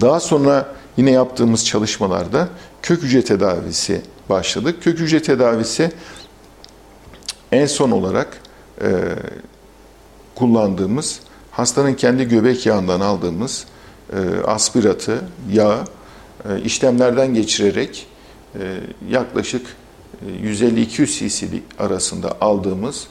[0.01, 2.49] Daha sonra yine yaptığımız çalışmalarda
[2.81, 4.83] kök hücre tedavisi başladık.
[4.83, 5.91] Kök hücre tedavisi
[7.51, 8.41] en son olarak
[10.35, 11.19] kullandığımız
[11.51, 13.65] hastanın kendi göbek yağından aldığımız
[14.13, 15.85] e, aspiratı, yağ
[16.49, 18.07] e, işlemlerden geçirerek
[18.55, 18.59] e,
[19.09, 19.65] yaklaşık
[20.43, 21.47] 150-200 cc
[21.79, 23.07] arasında aldığımız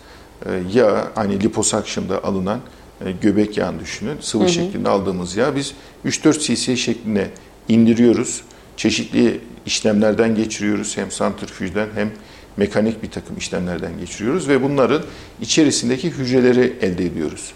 [0.46, 2.60] e, yağ, hani liposakşında alınan
[3.04, 4.16] e, göbek yağını düşünün.
[4.20, 4.52] Sıvı hı hı.
[4.52, 5.74] şeklinde aldığımız yağ biz
[6.06, 7.30] 3-4 cc şeklinde
[7.68, 8.42] indiriyoruz.
[8.76, 10.96] Çeşitli işlemlerden geçiriyoruz.
[10.96, 12.10] Hem santrifüjden hem
[12.56, 15.02] mekanik bir takım işlemlerden geçiriyoruz ve bunların
[15.40, 17.52] içerisindeki hücreleri elde ediyoruz.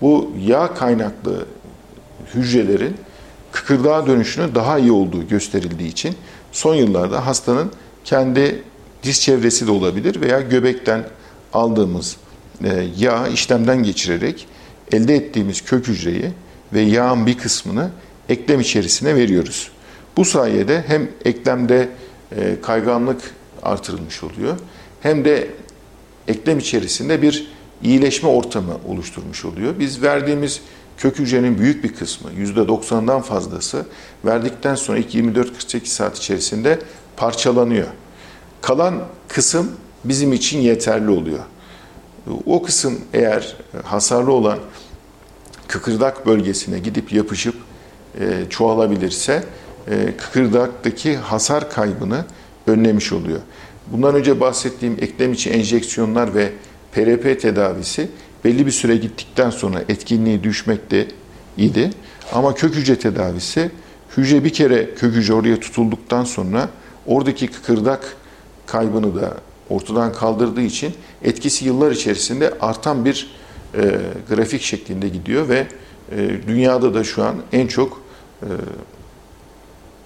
[0.00, 1.46] Bu yağ kaynaklı
[2.34, 2.96] hücrelerin
[3.52, 6.14] kıkırdağa dönüşünün daha iyi olduğu gösterildiği için
[6.52, 7.72] son yıllarda hastanın
[8.04, 8.62] kendi
[9.02, 11.04] diz çevresi de olabilir veya göbekten
[11.52, 12.16] aldığımız
[12.64, 14.46] e, yağ işlemden geçirerek
[14.92, 16.30] elde ettiğimiz kök hücreyi
[16.72, 17.90] ve yağın bir kısmını
[18.28, 19.70] eklem içerisine veriyoruz.
[20.16, 21.88] Bu sayede hem eklemde
[22.36, 24.56] e, kayganlık artırılmış oluyor.
[25.00, 25.48] Hem de
[26.28, 29.74] eklem içerisinde bir iyileşme ortamı oluşturmuş oluyor.
[29.78, 30.60] Biz verdiğimiz
[30.98, 33.86] kök hücrenin büyük bir kısmı, %90'dan fazlası
[34.24, 36.78] verdikten sonra ilk 24-48 saat içerisinde
[37.16, 37.86] parçalanıyor.
[38.62, 39.70] Kalan kısım
[40.04, 41.44] bizim için yeterli oluyor.
[42.46, 44.58] O kısım eğer hasarlı olan
[45.68, 47.54] kıkırdak bölgesine gidip yapışıp
[48.20, 49.44] e, çoğalabilirse
[49.90, 52.24] e, kıkırdaktaki hasar kaybını
[52.66, 53.40] önlemiş oluyor.
[53.92, 56.52] Bundan önce bahsettiğim eklem içi enjeksiyonlar ve
[56.92, 58.08] PRP tedavisi
[58.44, 61.08] belli bir süre gittikten sonra etkinliği düşmekte
[61.56, 61.90] idi.
[62.32, 63.70] Ama kök hücre tedavisi
[64.16, 66.68] hücre bir kere kök hücre oraya tutulduktan sonra
[67.06, 68.16] oradaki kıkırdak
[68.66, 69.34] kaybını da
[69.70, 73.30] ortadan kaldırdığı için etkisi yıllar içerisinde artan bir
[73.74, 73.98] e,
[74.28, 75.66] grafik şeklinde gidiyor ve
[76.16, 78.03] e, dünyada da şu an en çok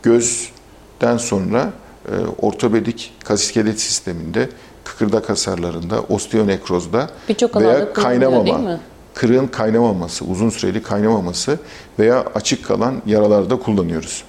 [0.02, 1.72] gözden sonra
[2.08, 2.12] e,
[2.42, 4.48] ortopedik kasiskelet sisteminde,
[4.84, 7.10] kıkırdak hasarlarında, osteonekrozda
[7.54, 8.80] veya kaynamama,
[9.14, 11.58] kırığın kaynamaması, uzun süreli kaynamaması
[11.98, 14.24] veya açık kalan yaralarda kullanıyoruz.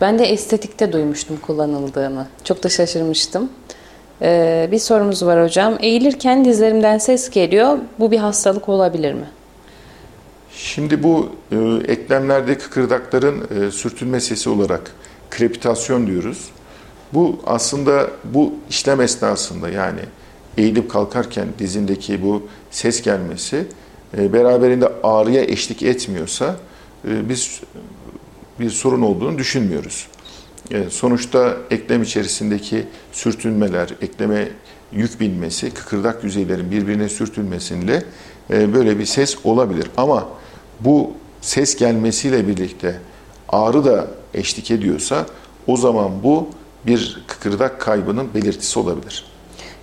[0.00, 2.26] Ben de estetikte duymuştum kullanıldığını.
[2.44, 3.50] Çok da şaşırmıştım.
[4.22, 5.76] Ee, bir sorumuz var hocam.
[5.80, 7.78] Eğilirken dizlerimden ses geliyor.
[7.98, 9.26] Bu bir hastalık olabilir mi?
[10.56, 11.56] Şimdi bu e,
[11.92, 14.92] eklemlerde kıkırdakların e, sürtünme sesi olarak
[15.30, 16.50] krepitasyon diyoruz.
[17.12, 20.00] Bu aslında bu işlem esnasında yani
[20.58, 23.66] eğilip kalkarken dizindeki bu ses gelmesi
[24.18, 26.56] e, beraberinde ağrıya eşlik etmiyorsa
[27.08, 27.60] e, biz
[28.60, 30.06] bir sorun olduğunu düşünmüyoruz.
[30.70, 34.48] E, sonuçta eklem içerisindeki sürtünmeler, ekleme
[34.92, 38.02] yük binmesi, kıkırdak yüzeylerin birbirine sürtünmesiyle
[38.50, 39.86] böyle bir ses olabilir.
[39.96, 40.28] Ama
[40.80, 43.00] bu ses gelmesiyle birlikte
[43.48, 45.26] ağrı da eşlik ediyorsa
[45.66, 46.48] o zaman bu
[46.86, 49.24] bir kıkırdak kaybının belirtisi olabilir.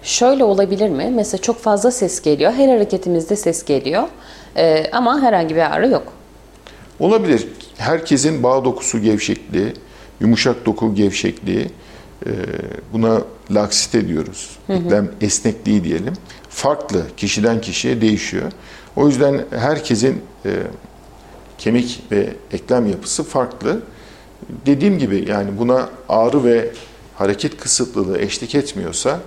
[0.04, 1.12] Şöyle olabilir mi?
[1.16, 2.52] Mesela çok fazla ses geliyor.
[2.52, 4.04] Her hareketimizde ses geliyor.
[4.58, 6.14] Ee, ama herhangi bir ağrı yok.
[7.00, 7.48] Olabilir.
[7.78, 9.74] Herkesin bağ dokusu gevşekliği,
[10.20, 11.68] yumuşak doku gevşekliği,
[12.26, 12.30] e,
[12.94, 14.50] buna laksite diyoruz.
[14.70, 16.14] Eklem esnekliği diyelim.
[16.50, 18.52] Farklı, kişiden kişiye değişiyor.
[18.96, 20.50] O yüzden herkesin e,
[21.58, 23.82] kemik ve eklem yapısı farklı.
[24.66, 26.72] Dediğim gibi yani buna ağrı ve
[27.16, 29.20] hareket kısıtlılığı eşlik etmiyorsa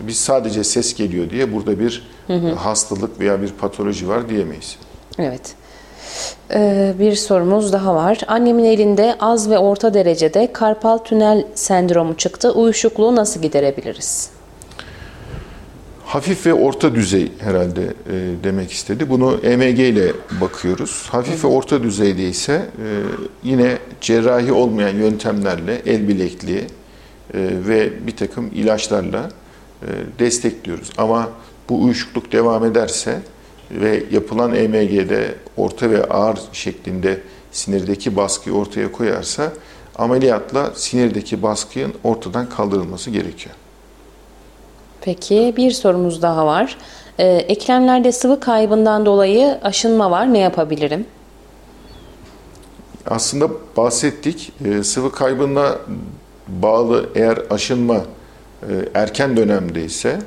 [0.00, 2.08] biz sadece ses geliyor diye burada bir
[2.56, 4.76] hastalık veya bir patoloji var diyemeyiz.
[5.18, 5.54] Evet.
[6.50, 8.20] Ee, bir sorumuz daha var.
[8.26, 12.52] Annemin elinde az ve orta derecede karpal tünel sendromu çıktı.
[12.52, 14.35] Uyuşukluğu nasıl giderebiliriz?
[16.06, 19.10] Hafif ve orta düzey herhalde e, demek istedi.
[19.10, 21.06] Bunu EMG ile bakıyoruz.
[21.10, 22.86] Hafif ve orta düzeyde ise e,
[23.42, 26.64] yine cerrahi olmayan yöntemlerle el bilekliği e,
[27.68, 29.30] ve bir takım ilaçlarla
[29.82, 29.86] e,
[30.18, 30.90] destekliyoruz.
[30.98, 31.30] Ama
[31.68, 33.20] bu uyuşukluk devam ederse
[33.70, 37.20] ve yapılan EMG'de orta ve ağır şeklinde
[37.52, 39.52] sinirdeki baskıyı ortaya koyarsa
[39.98, 43.54] ameliyatla sinirdeki baskının ortadan kaldırılması gerekiyor.
[45.06, 46.78] Peki bir sorumuz daha var.
[47.18, 50.32] Ee, eklemlerde sıvı kaybından dolayı aşınma var.
[50.32, 51.06] Ne yapabilirim?
[53.06, 54.52] Aslında bahsettik.
[54.64, 55.78] E, sıvı kaybına
[56.48, 57.96] bağlı eğer aşınma
[58.62, 60.18] e, erken dönemde ise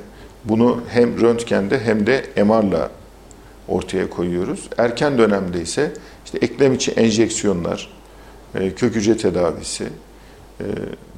[0.44, 2.90] bunu hem röntgende hem de MR'la
[3.68, 4.68] ortaya koyuyoruz.
[4.78, 5.92] Erken dönemde ise
[6.24, 7.92] işte eklem içi enjeksiyonlar,
[8.54, 9.84] e, kök hücre tedavisi
[10.60, 10.64] e,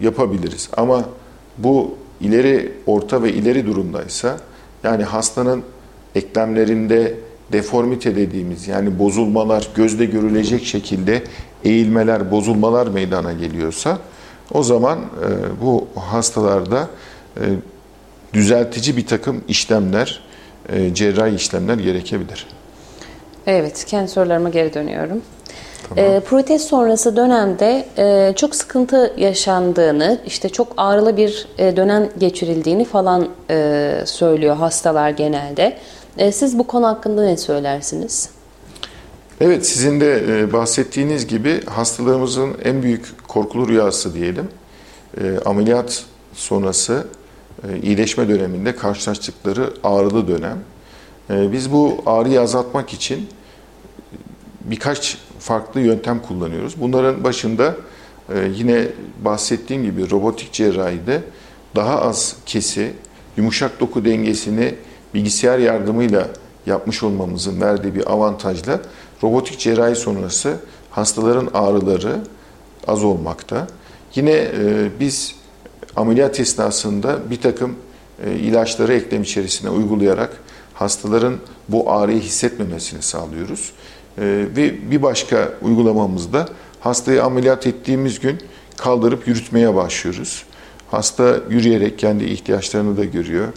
[0.01, 0.70] yapabiliriz.
[0.77, 1.05] Ama
[1.59, 4.37] bu ileri, orta ve ileri durumdaysa
[4.85, 5.63] yani hastanın
[6.15, 7.15] eklemlerinde
[7.53, 11.23] deformite dediğimiz yani bozulmalar, gözle görülecek şekilde
[11.65, 13.99] eğilmeler, bozulmalar meydana geliyorsa
[14.53, 16.89] o zaman e, bu hastalarda
[17.37, 17.43] e,
[18.33, 20.23] düzeltici bir takım işlemler,
[20.69, 22.47] e, cerrahi işlemler gerekebilir.
[23.47, 25.23] Evet, kendi sorularıma geri dönüyorum.
[25.96, 32.85] E, protez sonrası dönemde e, çok sıkıntı yaşandığını, işte çok ağrılı bir e, dönem geçirildiğini
[32.85, 35.78] falan e, söylüyor hastalar genelde.
[36.18, 38.31] E, siz bu konu hakkında ne söylersiniz?
[39.40, 44.48] Evet, sizin de e, bahsettiğiniz gibi hastalarımızın en büyük korkulu rüyası diyelim.
[45.20, 47.07] E, ameliyat sonrası
[47.68, 50.59] e, iyileşme döneminde karşılaştıkları ağrılı dönem.
[51.31, 53.28] Biz bu ağrıyı azaltmak için
[54.61, 56.81] birkaç farklı yöntem kullanıyoruz.
[56.81, 57.76] Bunların başında
[58.35, 58.88] e, yine
[59.24, 61.22] bahsettiğim gibi robotik cerrahide
[61.76, 62.92] daha az kesi,
[63.37, 64.74] yumuşak doku dengesini
[65.14, 66.28] bilgisayar yardımıyla
[66.66, 68.81] yapmış olmamızın verdiği bir avantajla
[69.22, 70.57] robotik cerrahi sonrası
[70.90, 72.16] hastaların ağrıları
[72.87, 73.66] az olmakta.
[74.14, 75.35] Yine e, biz
[75.96, 77.76] ameliyat esnasında bir takım
[78.26, 80.31] e, ilaçları eklem içerisine uygulayarak
[80.74, 81.37] hastaların
[81.68, 83.72] bu ağrıyı hissetmemesini sağlıyoruz.
[84.18, 84.22] E,
[84.57, 86.48] ve bir başka uygulamamızda
[86.81, 88.38] hastayı ameliyat ettiğimiz gün
[88.77, 90.44] kaldırıp yürütmeye başlıyoruz.
[90.90, 93.48] Hasta yürüyerek kendi ihtiyaçlarını da görüyor,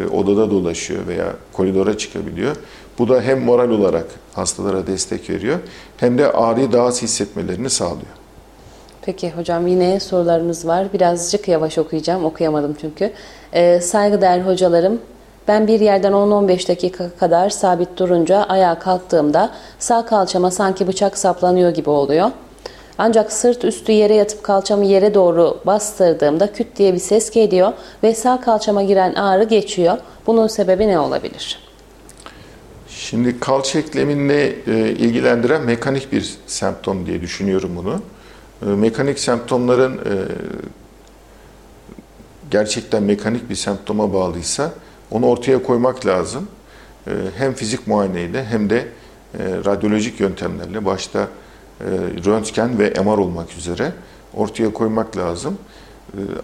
[0.00, 2.56] e, odada dolaşıyor veya koridora çıkabiliyor.
[2.98, 5.58] Bu da hem moral olarak hastalara destek veriyor
[5.96, 8.18] hem de ağrıyı daha az hissetmelerini sağlıyor.
[9.02, 10.92] Peki hocam yine sorularımız var.
[10.92, 12.24] Birazcık yavaş okuyacağım.
[12.24, 13.12] Okuyamadım çünkü.
[13.52, 15.00] Ee, saygıdeğer hocalarım,
[15.48, 21.70] ben bir yerden 10-15 dakika kadar sabit durunca ayağa kalktığımda sağ kalçama sanki bıçak saplanıyor
[21.70, 22.30] gibi oluyor.
[22.98, 28.14] Ancak sırt üstü yere yatıp kalçamı yere doğru bastırdığımda küt diye bir ses geliyor ve
[28.14, 29.98] sağ kalçama giren ağrı geçiyor.
[30.26, 31.58] Bunun sebebi ne olabilir?
[32.88, 38.02] Şimdi kalça ekleminle e, ilgilendiren mekanik bir semptom diye düşünüyorum bunu.
[38.62, 40.14] E, mekanik semptomların e,
[42.50, 44.72] gerçekten mekanik bir semptoma bağlıysa
[45.10, 46.48] onu ortaya koymak lazım.
[47.36, 48.88] hem fizik muayeneyle hem de
[49.38, 51.28] radyolojik yöntemlerle başta
[52.24, 53.92] röntgen ve MR olmak üzere
[54.34, 55.58] ortaya koymak lazım.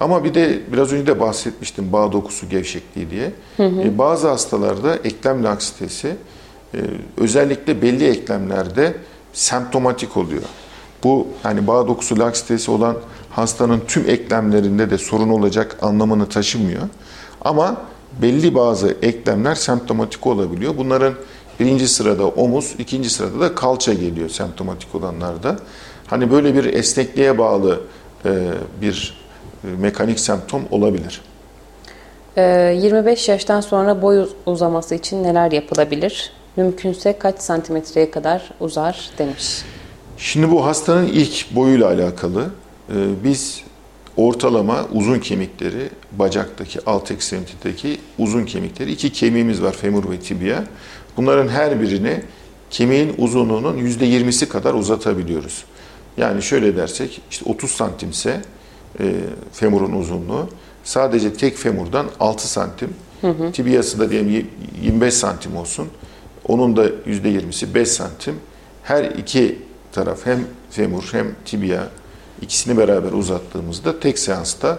[0.00, 3.32] Ama bir de biraz önce de bahsetmiştim bağ dokusu gevşekliği diye.
[3.56, 3.98] Hı hı.
[3.98, 6.16] Bazı hastalarda eklem laksitesi
[7.16, 8.94] özellikle belli eklemlerde
[9.32, 10.42] semptomatik oluyor.
[11.04, 12.96] Bu hani bağ dokusu laksitesi olan
[13.30, 16.82] hastanın tüm eklemlerinde de sorun olacak anlamını taşımıyor.
[17.40, 17.76] Ama
[18.22, 20.76] belli bazı eklemler semptomatik olabiliyor.
[20.76, 21.14] Bunların
[21.60, 25.56] birinci sırada omuz, ikinci sırada da kalça geliyor semptomatik olanlarda.
[26.06, 27.80] Hani böyle bir esnekliğe bağlı
[28.24, 28.30] e,
[28.80, 29.18] bir
[29.64, 31.20] e, mekanik semptom olabilir.
[32.36, 36.32] 25 yaştan sonra boy uzaması için neler yapılabilir?
[36.56, 39.62] Mümkünse kaç santimetreye kadar uzar demiş.
[40.16, 42.50] Şimdi bu hastanın ilk boyuyla alakalı.
[43.24, 43.62] Biz
[44.16, 50.64] ortalama uzun kemikleri, bacaktaki, alt ekstremitedeki uzun kemikleri, iki kemiğimiz var femur ve tibia.
[51.16, 52.22] Bunların her birini
[52.70, 55.64] kemiğin uzunluğunun %20'si kadar uzatabiliyoruz.
[56.16, 58.40] Yani şöyle dersek, işte 30 santimse
[59.00, 59.12] e,
[59.52, 60.48] femurun uzunluğu,
[60.84, 63.52] sadece tek femurdan 6 santim, hı hı.
[63.52, 64.46] tibiası da diyelim
[64.82, 65.88] 25 santim olsun.
[66.48, 68.34] Onun da %20'si 5 santim.
[68.82, 69.58] Her iki
[69.92, 71.88] taraf hem femur hem tibia
[72.44, 74.78] ikisini beraber uzattığımızda tek seansta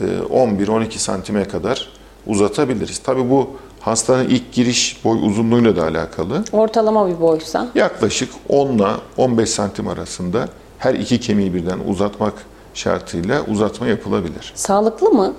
[0.00, 1.88] 11-12 e, santime kadar
[2.26, 2.98] uzatabiliriz.
[2.98, 6.44] Tabii bu hastanın ilk giriş boy uzunluğuyla da alakalı.
[6.52, 7.68] Ortalama bir boysa?
[7.74, 8.86] Yaklaşık 10 ile
[9.16, 12.34] 15 santim arasında her iki kemiği birden uzatmak
[12.74, 14.52] şartıyla uzatma yapılabilir.
[14.54, 15.34] Sağlıklı mı?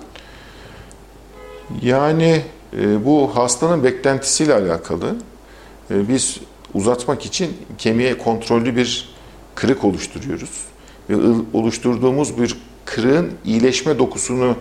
[1.81, 2.41] Yani
[2.77, 5.15] e, bu hastanın beklentisiyle alakalı.
[5.91, 6.39] E, biz
[6.73, 9.09] uzatmak için kemiğe kontrollü bir
[9.55, 10.70] kırık oluşturuyoruz.
[11.53, 14.55] Oluşturduğumuz bir kırığın iyileşme dokusunu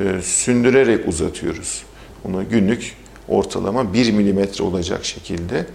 [0.00, 1.82] e, sündürerek uzatıyoruz.
[2.24, 2.96] Onu günlük
[3.28, 5.66] ortalama 1 milimetre olacak şekilde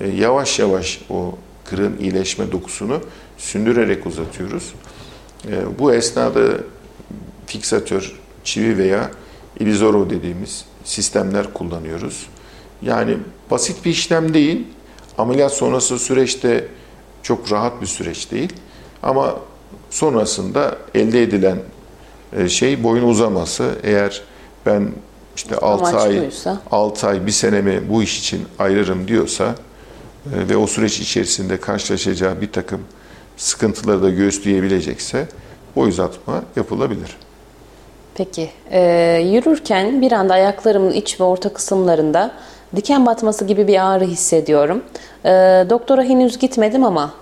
[0.00, 3.00] e, yavaş yavaş o kırığın iyileşme dokusunu
[3.38, 4.74] sündürerek uzatıyoruz.
[5.48, 6.42] E, bu esnada
[7.46, 9.10] fiksatör, çivi veya
[9.60, 12.26] ilizoro dediğimiz sistemler kullanıyoruz.
[12.82, 13.16] Yani
[13.50, 14.66] basit bir işlem değil
[15.20, 16.68] Ameliyat sonrası süreçte
[17.22, 18.52] çok rahat bir süreç değil.
[19.02, 19.38] Ama
[19.90, 21.56] sonrasında elde edilen
[22.36, 23.70] e, şey boyun uzaması.
[23.82, 24.22] Eğer
[24.66, 24.88] ben
[25.36, 26.60] işte 6 ay, buysa.
[26.70, 29.54] 6 ay, bir senemi bu iş için ayırırım diyorsa
[30.34, 32.80] e, ve o süreç içerisinde karşılaşacağı bir takım
[33.36, 35.28] sıkıntıları da göğüsleyebilecekse
[35.76, 37.16] boy uzatma yapılabilir.
[38.14, 38.80] Peki, e,
[39.32, 42.32] yürürken bir anda ayaklarımın iç ve orta kısımlarında
[42.76, 44.82] diken batması gibi bir ağrı hissediyorum.
[45.24, 45.30] E,
[45.70, 47.14] doktora henüz gitmedim ama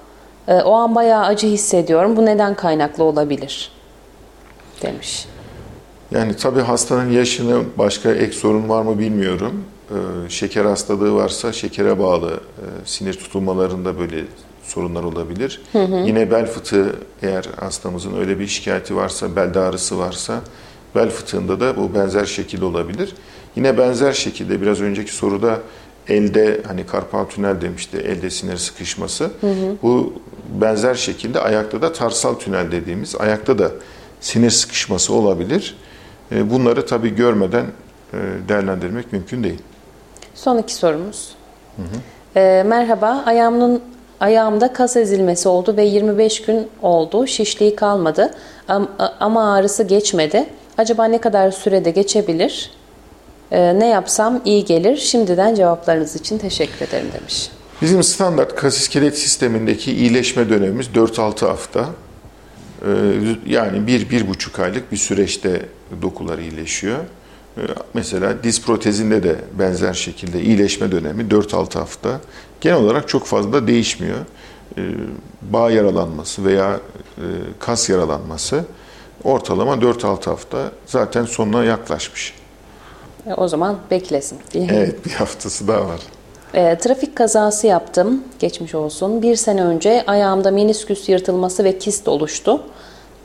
[0.54, 2.16] o an bayağı acı hissediyorum.
[2.16, 3.72] Bu neden kaynaklı olabilir?
[4.82, 5.26] Demiş.
[6.10, 9.64] Yani tabii hastanın yaşını başka ek sorun var mı bilmiyorum.
[9.90, 9.94] Ee,
[10.30, 14.24] şeker hastalığı varsa şekere bağlı e, sinir tutulmalarında böyle
[14.62, 15.60] sorunlar olabilir.
[15.72, 15.96] Hı hı.
[15.96, 20.40] Yine bel fıtığı eğer hastamızın öyle bir şikayeti varsa, bel ağrısı varsa
[20.94, 23.14] bel fıtığında da bu benzer şekilde olabilir.
[23.56, 25.58] Yine benzer şekilde biraz önceki soruda
[26.08, 29.24] elde hani karpal tünel demişti elde sinir sıkışması.
[29.24, 29.76] Hı hı.
[29.82, 30.12] Bu
[30.60, 33.70] benzer şekilde ayakta da tarsal tünel dediğimiz ayakta da
[34.20, 35.76] sinir sıkışması olabilir.
[36.32, 37.66] E, bunları tabii görmeden
[38.12, 38.18] e,
[38.48, 39.58] değerlendirmek mümkün değil.
[40.34, 41.34] Son iki sorumuz.
[41.76, 42.40] Hı hı.
[42.40, 43.82] E, merhaba, ayağımın
[44.20, 47.26] ayağımda kas ezilmesi oldu ve 25 gün oldu.
[47.26, 48.34] Şişliği kalmadı
[49.20, 50.46] ama ağrısı geçmedi.
[50.78, 52.70] Acaba ne kadar sürede geçebilir?
[53.50, 54.96] Ee, ne yapsam iyi gelir?
[54.96, 57.50] Şimdiden cevaplarınız için teşekkür ederim demiş.
[57.82, 61.80] Bizim standart kas iskelet sistemindeki iyileşme dönemimiz 4-6 hafta.
[61.80, 62.88] Ee,
[63.46, 65.66] yani 1-1,5 aylık bir süreçte
[66.02, 66.98] dokular iyileşiyor.
[66.98, 67.60] Ee,
[67.94, 72.20] mesela diz protezinde de benzer şekilde iyileşme dönemi 4-6 hafta.
[72.60, 74.18] Genel olarak çok fazla değişmiyor.
[75.42, 76.80] Bağ yaralanması veya
[77.18, 77.24] e,
[77.58, 78.64] kas yaralanması
[79.24, 82.34] ortalama 4-6 hafta zaten sonuna yaklaşmış.
[83.28, 84.68] E, o zaman beklesin diye.
[84.72, 86.00] Evet bir haftası daha var.
[86.54, 88.24] E, trafik kazası yaptım.
[88.38, 89.22] Geçmiş olsun.
[89.22, 92.62] Bir sene önce ayağımda menisküs yırtılması ve kist oluştu.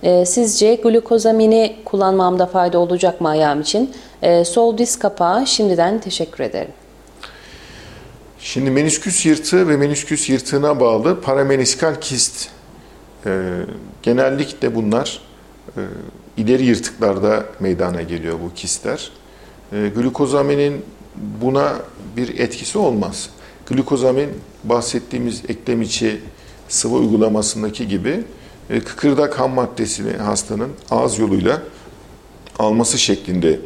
[0.04, 3.92] E, sizce glukozamini kullanmamda fayda olacak mı ayağım için?
[4.22, 6.72] E, sol diz kapağı şimdiden teşekkür ederim.
[8.40, 12.50] Şimdi menisküs yırtığı ve menisküs yırtığına bağlı parameniskal kist.
[13.26, 13.50] E,
[14.02, 15.22] genellikle bunlar
[15.78, 15.82] e,
[16.38, 19.12] ileri yırtıklarda meydana geliyor bu kistler.
[19.74, 20.86] E, glukozaminin
[21.42, 21.74] buna
[22.18, 23.30] bir etkisi olmaz.
[23.68, 24.30] Glukozamin
[24.64, 26.22] bahsettiğimiz eklem içi
[26.70, 28.24] sıvı uygulamasındaki gibi
[28.70, 31.62] e, kıkırdak ham maddesini hastanın ağız yoluyla
[32.60, 33.60] alması şeklinde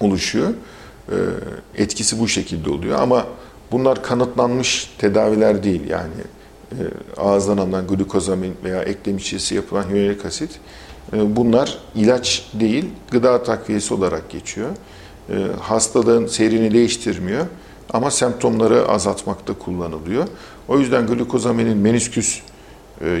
[0.00, 0.48] oluşuyor.
[1.76, 3.26] etkisi bu şekilde oluyor ama
[3.72, 6.12] bunlar kanıtlanmış tedaviler değil yani
[7.16, 10.60] ağızdan alınan glukozamin veya eklem içerisi yapılan hyaluronik asit
[11.12, 14.70] bunlar ilaç değil gıda takviyesi olarak geçiyor.
[15.60, 17.46] Hastalığın seyrini değiştirmiyor
[17.92, 20.28] ama semptomları azaltmakta kullanılıyor.
[20.68, 22.40] O yüzden glukozaminin menisküs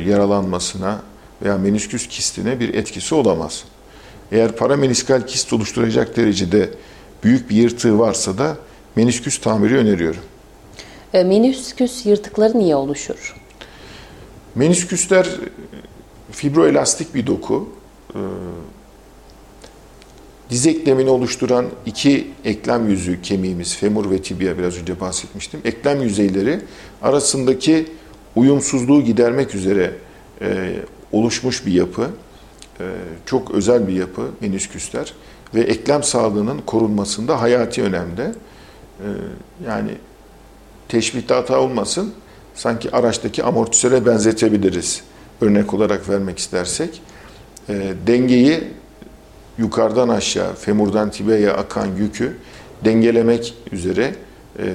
[0.06, 1.02] yaralanmasına
[1.42, 3.64] veya menisküs kistine bir etkisi olamaz.
[4.32, 6.70] Eğer parameniskal kist oluşturacak derecede
[7.24, 8.56] büyük bir yırtığı varsa da
[8.96, 10.22] menisküs tamiri öneriyorum.
[11.12, 13.36] E, menisküs yırtıkları niye oluşur?
[14.54, 15.28] Menisküsler
[16.32, 17.68] fibroelastik bir doku.
[18.14, 18.18] E,
[20.50, 25.60] diz eklemini oluşturan iki eklem yüzü kemiğimiz, femur ve tibia biraz önce bahsetmiştim.
[25.64, 26.60] Eklem yüzeyleri
[27.02, 27.86] arasındaki
[28.36, 29.94] uyumsuzluğu gidermek üzere
[30.40, 30.76] e,
[31.12, 32.10] oluşmuş bir yapı.
[32.80, 32.84] E,
[33.26, 35.12] çok özel bir yapı menisküsler
[35.54, 38.34] ve eklem sağlığının korunmasında hayati önemde.
[39.00, 39.06] E,
[39.66, 39.90] yani
[40.88, 42.14] teşbihte hata olmasın,
[42.54, 45.02] sanki araçtaki amortisöre benzetebiliriz.
[45.40, 47.02] Örnek olarak vermek istersek.
[47.68, 48.64] E, dengeyi
[49.60, 52.36] yukarıdan aşağı, femurdan tibiaya akan yükü
[52.84, 54.14] dengelemek üzere
[54.58, 54.74] e,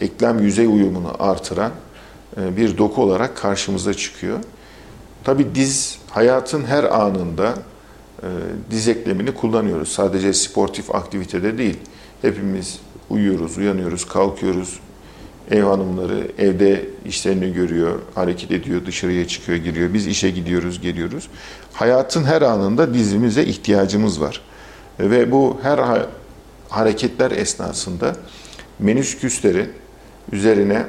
[0.00, 1.72] eklem yüzey uyumunu artıran
[2.36, 4.38] e, bir doku olarak karşımıza çıkıyor.
[5.24, 7.54] Tabi diz hayatın her anında
[8.22, 8.28] e,
[8.70, 9.88] diz eklemini kullanıyoruz.
[9.88, 11.76] Sadece sportif aktivitede değil.
[12.22, 12.78] Hepimiz
[13.10, 14.80] uyuyoruz, uyanıyoruz, kalkıyoruz.
[15.50, 19.94] Ev hanımları evde işlerini görüyor, hareket ediyor, dışarıya çıkıyor, giriyor.
[19.94, 21.28] Biz işe gidiyoruz, geliyoruz.
[21.80, 24.40] Hayatın her anında dizimize ihtiyacımız var.
[24.98, 26.06] Ve bu her
[26.68, 28.16] hareketler esnasında
[28.78, 29.72] menisküslerin
[30.32, 30.86] üzerine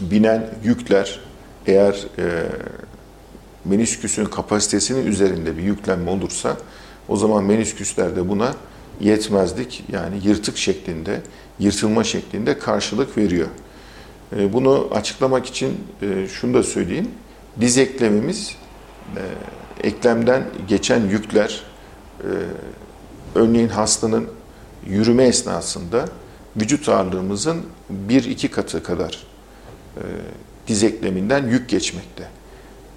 [0.00, 1.20] binen yükler
[1.66, 2.24] eğer e,
[3.64, 6.56] menisküsün kapasitesinin üzerinde bir yüklenme olursa
[7.08, 8.54] o zaman menisküsler de buna
[9.00, 11.20] yetmezlik yani yırtık şeklinde,
[11.58, 13.48] yırtılma şeklinde karşılık veriyor.
[14.36, 17.08] E, bunu açıklamak için e, şunu da söyleyeyim.
[17.60, 18.56] Diz eklemimiz
[19.16, 19.22] e,
[19.80, 21.62] eklemden geçen yükler
[23.34, 24.28] örneğin hastanın
[24.86, 26.04] yürüme esnasında
[26.56, 27.62] vücut ağırlığımızın
[28.08, 29.26] 1-2 katı kadar
[30.68, 32.28] diz ekleminden yük geçmekte.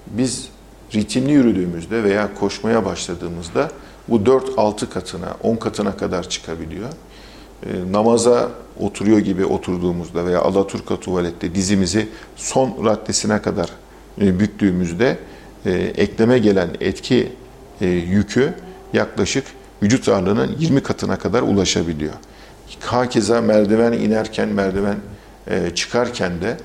[0.07, 0.49] Biz
[0.93, 3.71] ritimli yürüdüğümüzde veya koşmaya başladığımızda
[4.07, 6.89] bu 4-6 katına, 10 katına kadar çıkabiliyor.
[7.65, 13.69] E, namaza oturuyor gibi oturduğumuzda veya Alaturka tuvalette dizimizi son raddesine kadar
[14.21, 15.17] e, büktüğümüzde
[15.66, 17.32] e, ekleme gelen etki
[17.82, 18.53] e, yükü
[18.93, 19.45] yaklaşık
[19.84, 22.13] vücut ağırlığının 20 katına kadar ulaşabiliyor.
[22.80, 24.97] Hakeza merdiven inerken, merdiven
[25.47, 26.57] e, çıkarken de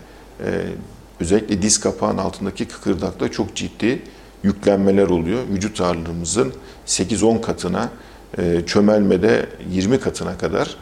[1.20, 4.02] özellikle diz kapağın altındaki kıkırdakta çok ciddi
[4.42, 5.40] yüklenmeler oluyor.
[5.52, 6.52] Vücut ağırlığımızın
[6.86, 7.90] 8-10 katına,
[8.66, 10.76] çömelmede 20 katına kadar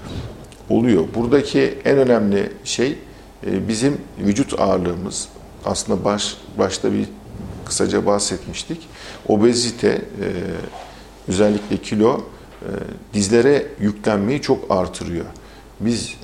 [0.70, 1.04] oluyor.
[1.14, 2.98] Buradaki en önemli şey
[3.44, 5.28] bizim vücut ağırlığımız.
[5.64, 7.06] Aslında baş başta bir
[7.68, 8.88] kısaca bahsetmiştik.
[9.28, 10.26] Obezite, e,
[11.28, 12.20] özellikle kilo
[13.14, 15.24] dizlere yüklenmeyi çok artırıyor.
[15.80, 16.14] Biz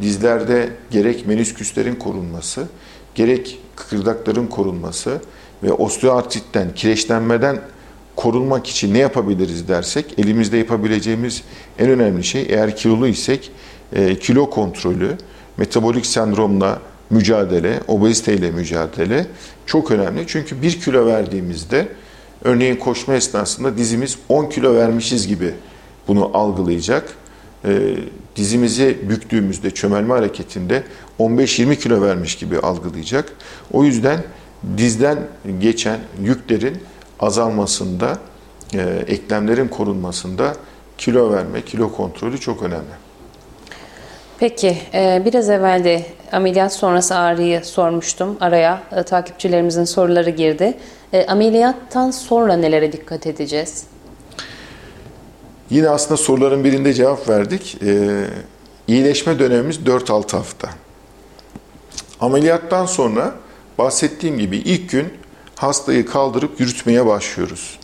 [0.00, 2.66] dizlerde gerek menisküslerin korunması,
[3.14, 5.20] gerek kıkırdakların korunması
[5.62, 7.60] ve osteoartritten, kireçlenmeden
[8.16, 11.42] korunmak için ne yapabiliriz dersek, elimizde yapabileceğimiz
[11.78, 13.50] en önemli şey eğer kilolu isek
[13.92, 15.18] e, kilo kontrolü,
[15.56, 19.26] metabolik sendromla mücadele, obeziteyle mücadele
[19.66, 20.24] çok önemli.
[20.26, 21.88] Çünkü bir kilo verdiğimizde
[22.44, 25.54] örneğin koşma esnasında dizimiz 10 kilo vermişiz gibi
[26.08, 27.14] bunu algılayacak.
[27.64, 27.96] E,
[28.36, 30.82] dizimizi büktüğümüzde çömelme hareketinde
[31.18, 33.32] 15-20 kilo vermiş gibi algılayacak.
[33.72, 34.22] O yüzden
[34.76, 35.18] dizden
[35.60, 36.78] geçen yüklerin
[37.20, 38.18] azalmasında,
[38.74, 40.56] e, eklemlerin korunmasında
[40.98, 43.03] kilo verme, kilo kontrolü çok önemli.
[44.44, 48.36] Peki, e, biraz evvel de ameliyat sonrası ağrıyı sormuştum.
[48.40, 50.74] Araya e, takipçilerimizin soruları girdi.
[51.12, 53.84] E, ameliyattan sonra nelere dikkat edeceğiz?
[55.70, 57.76] Yine aslında soruların birinde cevap verdik.
[58.88, 60.68] İyileşme dönemimiz 4-6 hafta.
[62.20, 63.34] Ameliyattan sonra
[63.78, 65.06] bahsettiğim gibi ilk gün
[65.56, 67.78] hastayı kaldırıp yürütmeye başlıyoruz.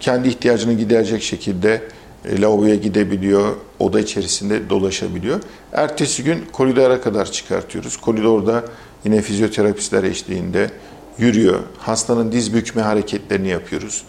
[0.00, 1.80] Kendi ihtiyacını giderecek şekilde e,
[2.26, 5.40] lavaboya gidebiliyor, oda içerisinde dolaşabiliyor.
[5.72, 7.96] Ertesi gün koridora kadar çıkartıyoruz.
[7.96, 8.64] Koridorda
[9.04, 10.70] yine fizyoterapistler eşliğinde
[11.18, 11.60] yürüyor.
[11.78, 14.02] Hastanın diz bükme hareketlerini yapıyoruz.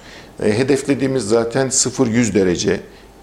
[0.43, 2.79] E, hedeflediğimiz zaten 0-100 derece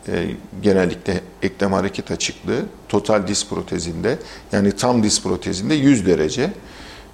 [0.09, 0.27] e,
[0.63, 4.19] genellikle eklem hareket açıklığı total diz protezinde
[4.53, 6.51] yani tam diz protezinde 100 derece.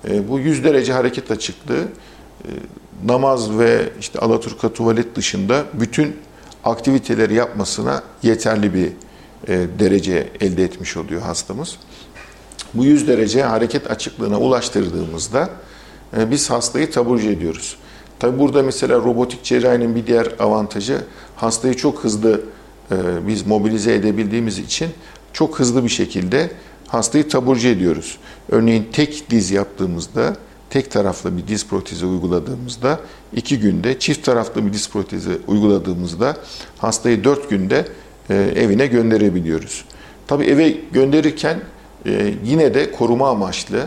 [0.08, 1.84] E, bu 100 derece hareket açıklığı
[3.04, 6.16] namaz ve işte alaturka tuvalet dışında bütün
[6.64, 8.92] aktiviteleri yapmasına yeterli bir
[9.48, 11.78] e, derece elde etmiş oluyor hastamız.
[12.74, 15.50] Bu 100 derece hareket açıklığına ulaştırdığımızda
[16.16, 17.76] e, biz hastayı taburcu ediyoruz.
[18.18, 20.98] Tabi burada mesela robotik cerrahinin bir diğer avantajı
[21.36, 22.40] hastayı çok hızlı
[22.90, 22.96] e,
[23.28, 24.88] biz mobilize edebildiğimiz için
[25.32, 26.50] çok hızlı bir şekilde
[26.88, 28.18] hastayı taburcu ediyoruz.
[28.48, 30.36] Örneğin tek diz yaptığımızda,
[30.74, 33.00] tek taraflı bir diz protezi uyguladığımızda
[33.36, 36.36] iki günde, çift taraflı bir diz protezi uyguladığımızda
[36.78, 37.86] hastayı dört günde
[38.30, 39.84] e, evine gönderebiliyoruz.
[40.26, 41.60] Tabii eve gönderirken
[42.06, 43.78] e, yine de koruma amaçlı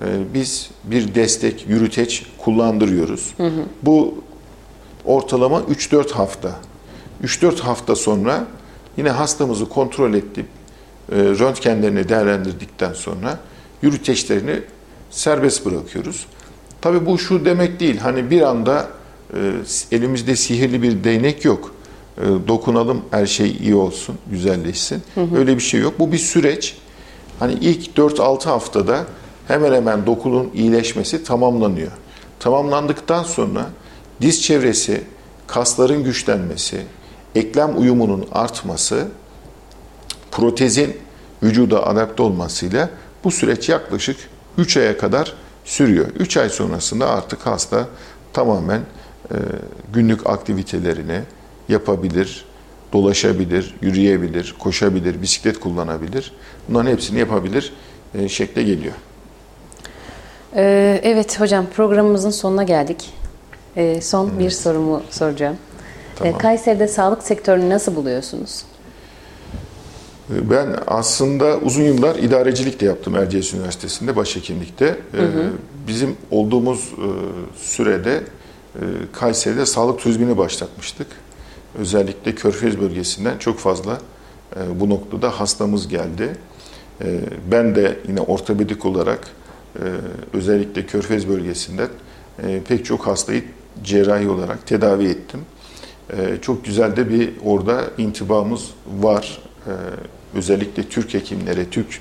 [0.00, 3.34] e, biz bir destek, yürüteç kullandırıyoruz.
[3.36, 3.62] Hı hı.
[3.82, 4.24] Bu
[5.04, 6.56] ortalama 3-4 hafta.
[7.24, 8.46] 3-4 hafta sonra
[8.96, 10.46] yine hastamızı kontrol edip
[11.12, 13.38] röntgenlerini değerlendirdikten sonra
[13.82, 14.60] yürüteçlerini
[15.10, 16.26] serbest bırakıyoruz.
[16.80, 17.98] Tabii bu şu demek değil.
[17.98, 18.88] Hani bir anda
[19.92, 21.74] elimizde sihirli bir değnek yok.
[22.48, 25.02] Dokunalım her şey iyi olsun, güzelleşsin.
[25.14, 25.38] Hı hı.
[25.38, 25.98] Öyle bir şey yok.
[25.98, 26.76] Bu bir süreç.
[27.38, 29.04] Hani ilk 4-6 haftada
[29.48, 31.92] hemen hemen dokunun iyileşmesi tamamlanıyor.
[32.40, 33.66] Tamamlandıktan sonra
[34.20, 35.04] diz çevresi,
[35.46, 36.82] kasların güçlenmesi,
[37.34, 39.08] eklem uyumunun artması,
[40.30, 40.96] protezin
[41.42, 42.90] vücuda adapte olmasıyla
[43.24, 44.16] bu süreç yaklaşık
[44.58, 45.34] 3 aya kadar
[45.64, 46.06] sürüyor.
[46.18, 47.88] 3 ay sonrasında artık hasta
[48.32, 48.80] tamamen
[49.30, 49.36] e,
[49.92, 51.20] günlük aktivitelerini
[51.68, 52.44] yapabilir,
[52.92, 56.32] dolaşabilir, yürüyebilir, koşabilir, bisiklet kullanabilir.
[56.68, 57.72] Bunların hepsini yapabilir
[58.14, 58.94] e, şekle geliyor.
[60.56, 63.10] Ee, evet hocam programımızın sonuna geldik.
[63.76, 64.38] Ee, son evet.
[64.38, 65.56] bir sorumu soracağım.
[65.56, 66.38] Ee, tamam.
[66.38, 68.62] Kayseri'de sağlık sektörünü nasıl buluyorsunuz?
[70.30, 74.86] Ee, ben aslında uzun yıllar idarecilik de yaptım Erciyes Üniversitesi'nde, başhekimlikte.
[74.86, 75.50] Hı hı.
[75.86, 77.08] Bizim olduğumuz e,
[77.56, 78.22] sürede
[78.74, 78.80] e,
[79.12, 81.06] Kayseri'de sağlık turizmini başlatmıştık
[81.78, 84.00] özellikle Körfez bölgesinden çok fazla
[84.56, 86.36] e, bu noktada hastamız geldi.
[87.50, 89.30] Ben de yine ortopedik olarak
[90.32, 91.88] özellikle Körfez bölgesinden
[92.68, 93.44] pek çok hastayı
[93.84, 95.40] cerrahi olarak tedavi ettim.
[96.42, 98.70] Çok güzel de bir orada intibamız
[99.00, 99.42] var.
[100.34, 102.00] Özellikle Türk hekimlere, Türk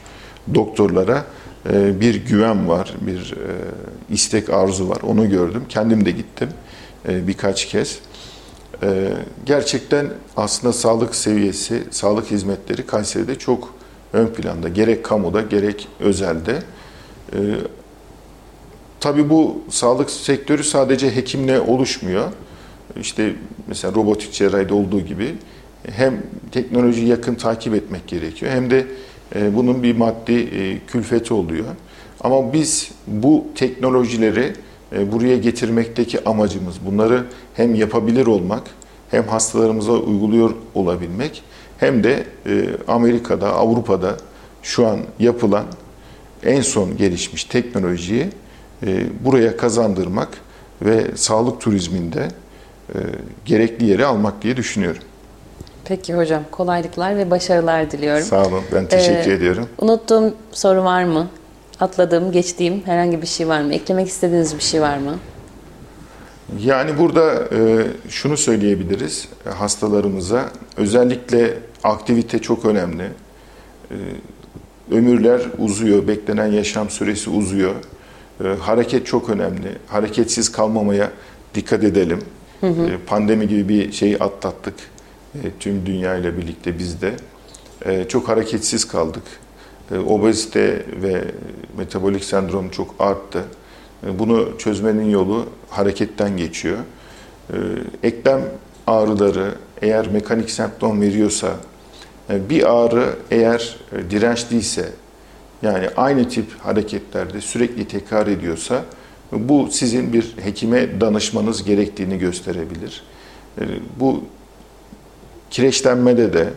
[0.55, 1.25] doktorlara
[1.69, 5.01] e, bir güven var, bir e, istek arzu var.
[5.03, 5.63] Onu gördüm.
[5.69, 6.49] Kendim de gittim
[7.09, 7.99] e, birkaç kez.
[9.45, 10.07] Gerçekten
[10.37, 13.73] aslında sağlık seviyesi, sağlık hizmetleri Kayseri'de çok
[14.13, 14.69] ön planda.
[14.69, 16.63] Gerek kamuda gerek özelde.
[18.99, 22.27] Tabii bu sağlık sektörü sadece hekimle oluşmuyor.
[22.99, 23.35] İşte
[23.67, 25.35] mesela robotik cerrahide olduğu gibi
[25.87, 28.87] hem teknolojiyi yakın takip etmek gerekiyor hem de
[29.35, 31.65] e, bunun bir maddi e, külfeti oluyor.
[32.21, 34.53] Ama biz bu teknolojileri
[34.95, 37.23] e, buraya getirmekteki amacımız bunları
[37.53, 38.63] hem yapabilir olmak
[39.11, 41.43] hem hastalarımıza uyguluyor olabilmek
[41.77, 42.23] hem de
[42.87, 44.17] Amerika'da, Avrupa'da
[44.63, 45.65] şu an yapılan
[46.43, 48.25] en son gelişmiş teknolojiyi
[49.25, 50.29] buraya kazandırmak
[50.81, 52.27] ve sağlık turizminde
[53.45, 55.01] gerekli yeri almak diye düşünüyorum.
[55.89, 58.23] Peki hocam kolaylıklar ve başarılar diliyorum.
[58.23, 59.69] Sağ olun ben teşekkür ee, ediyorum.
[59.77, 61.27] Unuttuğum soru var mı?
[61.79, 63.73] atladığım, geçtiğim herhangi bir şey var mı?
[63.73, 65.19] Eklemek istediğiniz bir şey var mı?
[66.59, 70.49] Yani burada e, şunu söyleyebiliriz hastalarımıza.
[70.77, 73.03] Özellikle aktivite çok önemli.
[73.91, 73.95] E,
[74.91, 77.75] ömürler uzuyor, beklenen yaşam süresi uzuyor.
[78.43, 79.77] E, hareket çok önemli.
[79.87, 81.11] Hareketsiz kalmamaya
[81.55, 82.19] dikkat edelim.
[82.61, 82.85] Hı hı.
[82.85, 84.75] E, pandemi gibi bir şeyi atlattık.
[85.35, 87.13] E, tüm dünya ile birlikte biz de.
[87.85, 89.23] E, çok hareketsiz kaldık.
[89.91, 91.23] E, obezite ve
[91.77, 93.43] metabolik sendrom çok arttı.
[94.19, 96.77] Bunu çözmenin yolu hareketten geçiyor.
[98.03, 98.41] Eklem
[98.87, 101.51] ağrıları eğer mekanik semptom veriyorsa,
[102.29, 103.77] bir ağrı eğer
[104.09, 104.89] dirençliyse,
[105.61, 108.83] yani aynı tip hareketlerde sürekli tekrar ediyorsa,
[109.31, 113.03] bu sizin bir hekime danışmanız gerektiğini gösterebilir.
[113.99, 114.23] Bu
[115.49, 116.49] kireçlenmede de,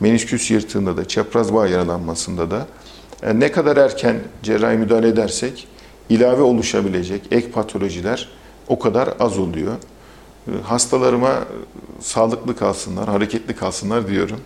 [0.00, 2.66] menisküs yırtığında da, çapraz bağ yaralanmasında da
[3.22, 5.68] e, ne kadar erken cerrahi müdahale edersek
[6.08, 8.28] ilave oluşabilecek ek patolojiler
[8.68, 9.72] o kadar az oluyor.
[10.48, 11.42] E, hastalarıma e,
[12.00, 14.40] sağlıklı kalsınlar, hareketli kalsınlar diyorum.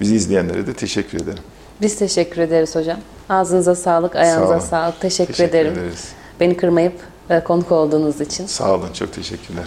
[0.00, 1.42] Bizi izleyenlere de teşekkür ederim.
[1.80, 2.98] Biz teşekkür ederiz hocam.
[3.28, 5.00] Ağzınıza sağlık, ayağınıza Sağ sağlık.
[5.00, 5.72] Teşekkür, teşekkür ederim.
[5.72, 6.08] Ederiz.
[6.40, 6.94] Beni kırmayıp
[7.44, 8.46] konuk olduğunuz için.
[8.46, 9.64] Sağ olun, çok teşekkürler.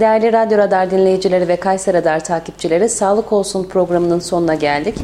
[0.00, 4.94] Değerli Radyo Radar dinleyicileri ve Kayseri Radar takipçileri, Sağlık Olsun programının sonuna geldik.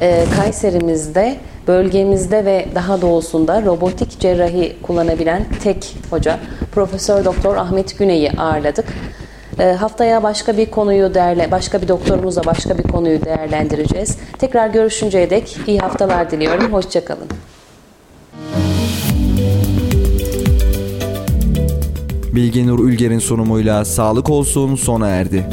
[0.00, 1.36] Ee, Kayserimizde,
[1.68, 6.38] bölgemizde ve daha doğusunda robotik cerrahi kullanabilen tek hoca
[6.74, 8.84] Profesör Doktor Ahmet Güney'i ağırladık.
[9.58, 14.18] E, haftaya başka bir konuyu değerle, başka bir doktorumuzla başka bir konuyu değerlendireceğiz.
[14.38, 16.72] Tekrar görüşünceye dek iyi haftalar diliyorum.
[16.72, 17.28] Hoşçakalın.
[22.34, 25.46] Bilge Nur Ülger'in sunumuyla Sağlık Olsun sona erdi.